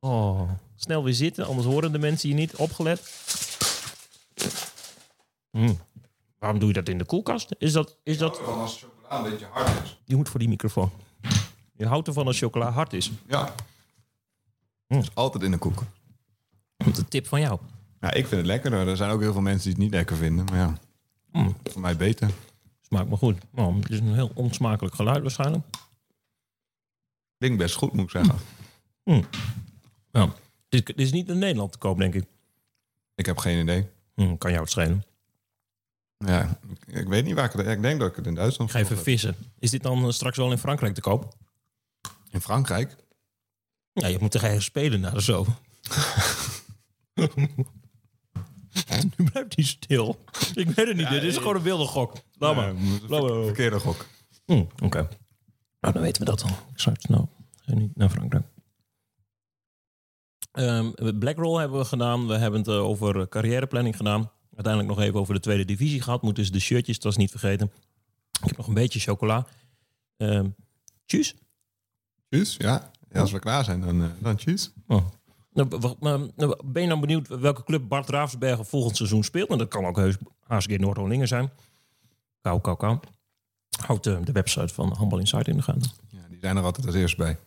[0.00, 2.56] Oh, snel weer zitten, anders horen de mensen je niet.
[2.56, 3.00] Opgelet.
[5.56, 5.78] Mm.
[6.38, 7.54] Waarom doe je dat in de koelkast?
[7.58, 7.96] Is dat...
[8.02, 8.38] Is dat...
[8.38, 10.00] Van als chocola een beetje hard is.
[10.04, 10.90] Je moet voor die microfoon.
[11.76, 13.10] Je houdt ervan als chocola hard is.
[13.26, 13.54] Ja.
[14.86, 14.94] Hm.
[14.94, 15.82] Is altijd in de koek.
[16.76, 17.60] Dat is een tip van jou.
[18.00, 18.88] Ja, ik vind het lekkerder.
[18.88, 20.44] Er zijn ook heel veel mensen die het niet lekker vinden.
[20.44, 20.78] Maar ja,
[21.32, 21.56] Mm.
[21.64, 22.30] voor mij beter.
[22.80, 23.38] Smaakt me goed.
[23.54, 25.64] Oh, het is een heel onsmakelijk geluid waarschijnlijk.
[27.38, 28.38] Klinkt best goed, moet ik zeggen.
[30.12, 30.32] Ja.
[30.68, 32.24] Dit, is niet in Nederland te koop, denk ik.
[33.14, 33.88] Ik heb geen idee.
[34.38, 35.04] Kan jou het schelen.
[36.18, 37.66] Ja, ik, weet niet waar ik het...
[37.66, 39.36] Ik denk dat ik het in Duitsland Ga even vissen.
[39.58, 41.34] Is dit dan eh, straks wel in Frankrijk te koop?
[42.30, 42.96] In Frankrijk?
[43.92, 45.46] Ja, je moet er ergens spelen naar zo.
[49.16, 50.24] nu blijft hij stil.
[50.54, 51.08] Ik weet het niet.
[51.08, 52.12] dit is gewoon een wilde gok.
[52.38, 52.66] Laat maar.
[52.66, 53.44] Ja, moet- Laat maar.
[53.44, 54.06] Verkeerde gok.
[54.44, 55.08] Hm, Oké.
[55.80, 56.50] Nou, dan weten we dat dan.
[56.50, 57.28] Ik zou het.
[57.64, 58.44] Ga niet naar Frankrijk.
[60.52, 62.26] Ehm Blackroll hebben we gedaan.
[62.26, 64.30] We hebben het eh, over carrièreplanning gedaan.
[64.56, 66.22] Uiteindelijk nog even over de tweede divisie gehad.
[66.22, 67.72] Moet dus de shirtjes, dat is niet vergeten.
[68.42, 69.46] Ik heb nog een beetje chocola.
[70.16, 70.46] Ehm
[71.06, 71.34] tjus.
[72.28, 72.90] Tjus, ja.
[73.12, 73.20] ja.
[73.20, 74.72] Als we klaar zijn, dan, eh, dan tjus.
[74.86, 75.06] Oh.
[75.52, 79.50] Nou, nou, ben je nou benieuwd welke club Bart Raafsbergen volgend seizoen speelt?
[79.50, 81.50] En dat kan ook heus HSG Noord-Holingen zijn.
[82.40, 82.98] Kou, kou, kou.
[83.86, 85.90] Houd de, de website van Handbal Insight in de gaten.
[86.08, 87.38] Ja, die zijn er altijd als eerst bij.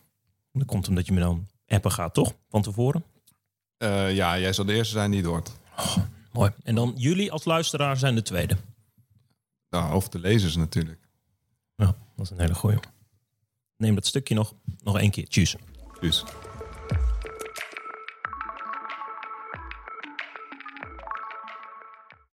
[0.52, 2.34] Dat komt omdat je me dan appen gaat, toch?
[2.48, 3.04] Van tevoren.
[3.76, 5.52] Eh, ja, jij zal de eerste zijn die het hoort.
[6.32, 6.50] Mooi.
[6.62, 8.56] En dan jullie als luisteraar zijn de tweede.
[9.70, 11.08] Nou, of de lezers natuurlijk.
[11.76, 12.78] Ja, dat is een hele goeie.
[13.76, 15.28] Neem dat stukje nog, nog één keer.
[15.28, 15.56] Tjus.
[16.00, 16.24] Tjus.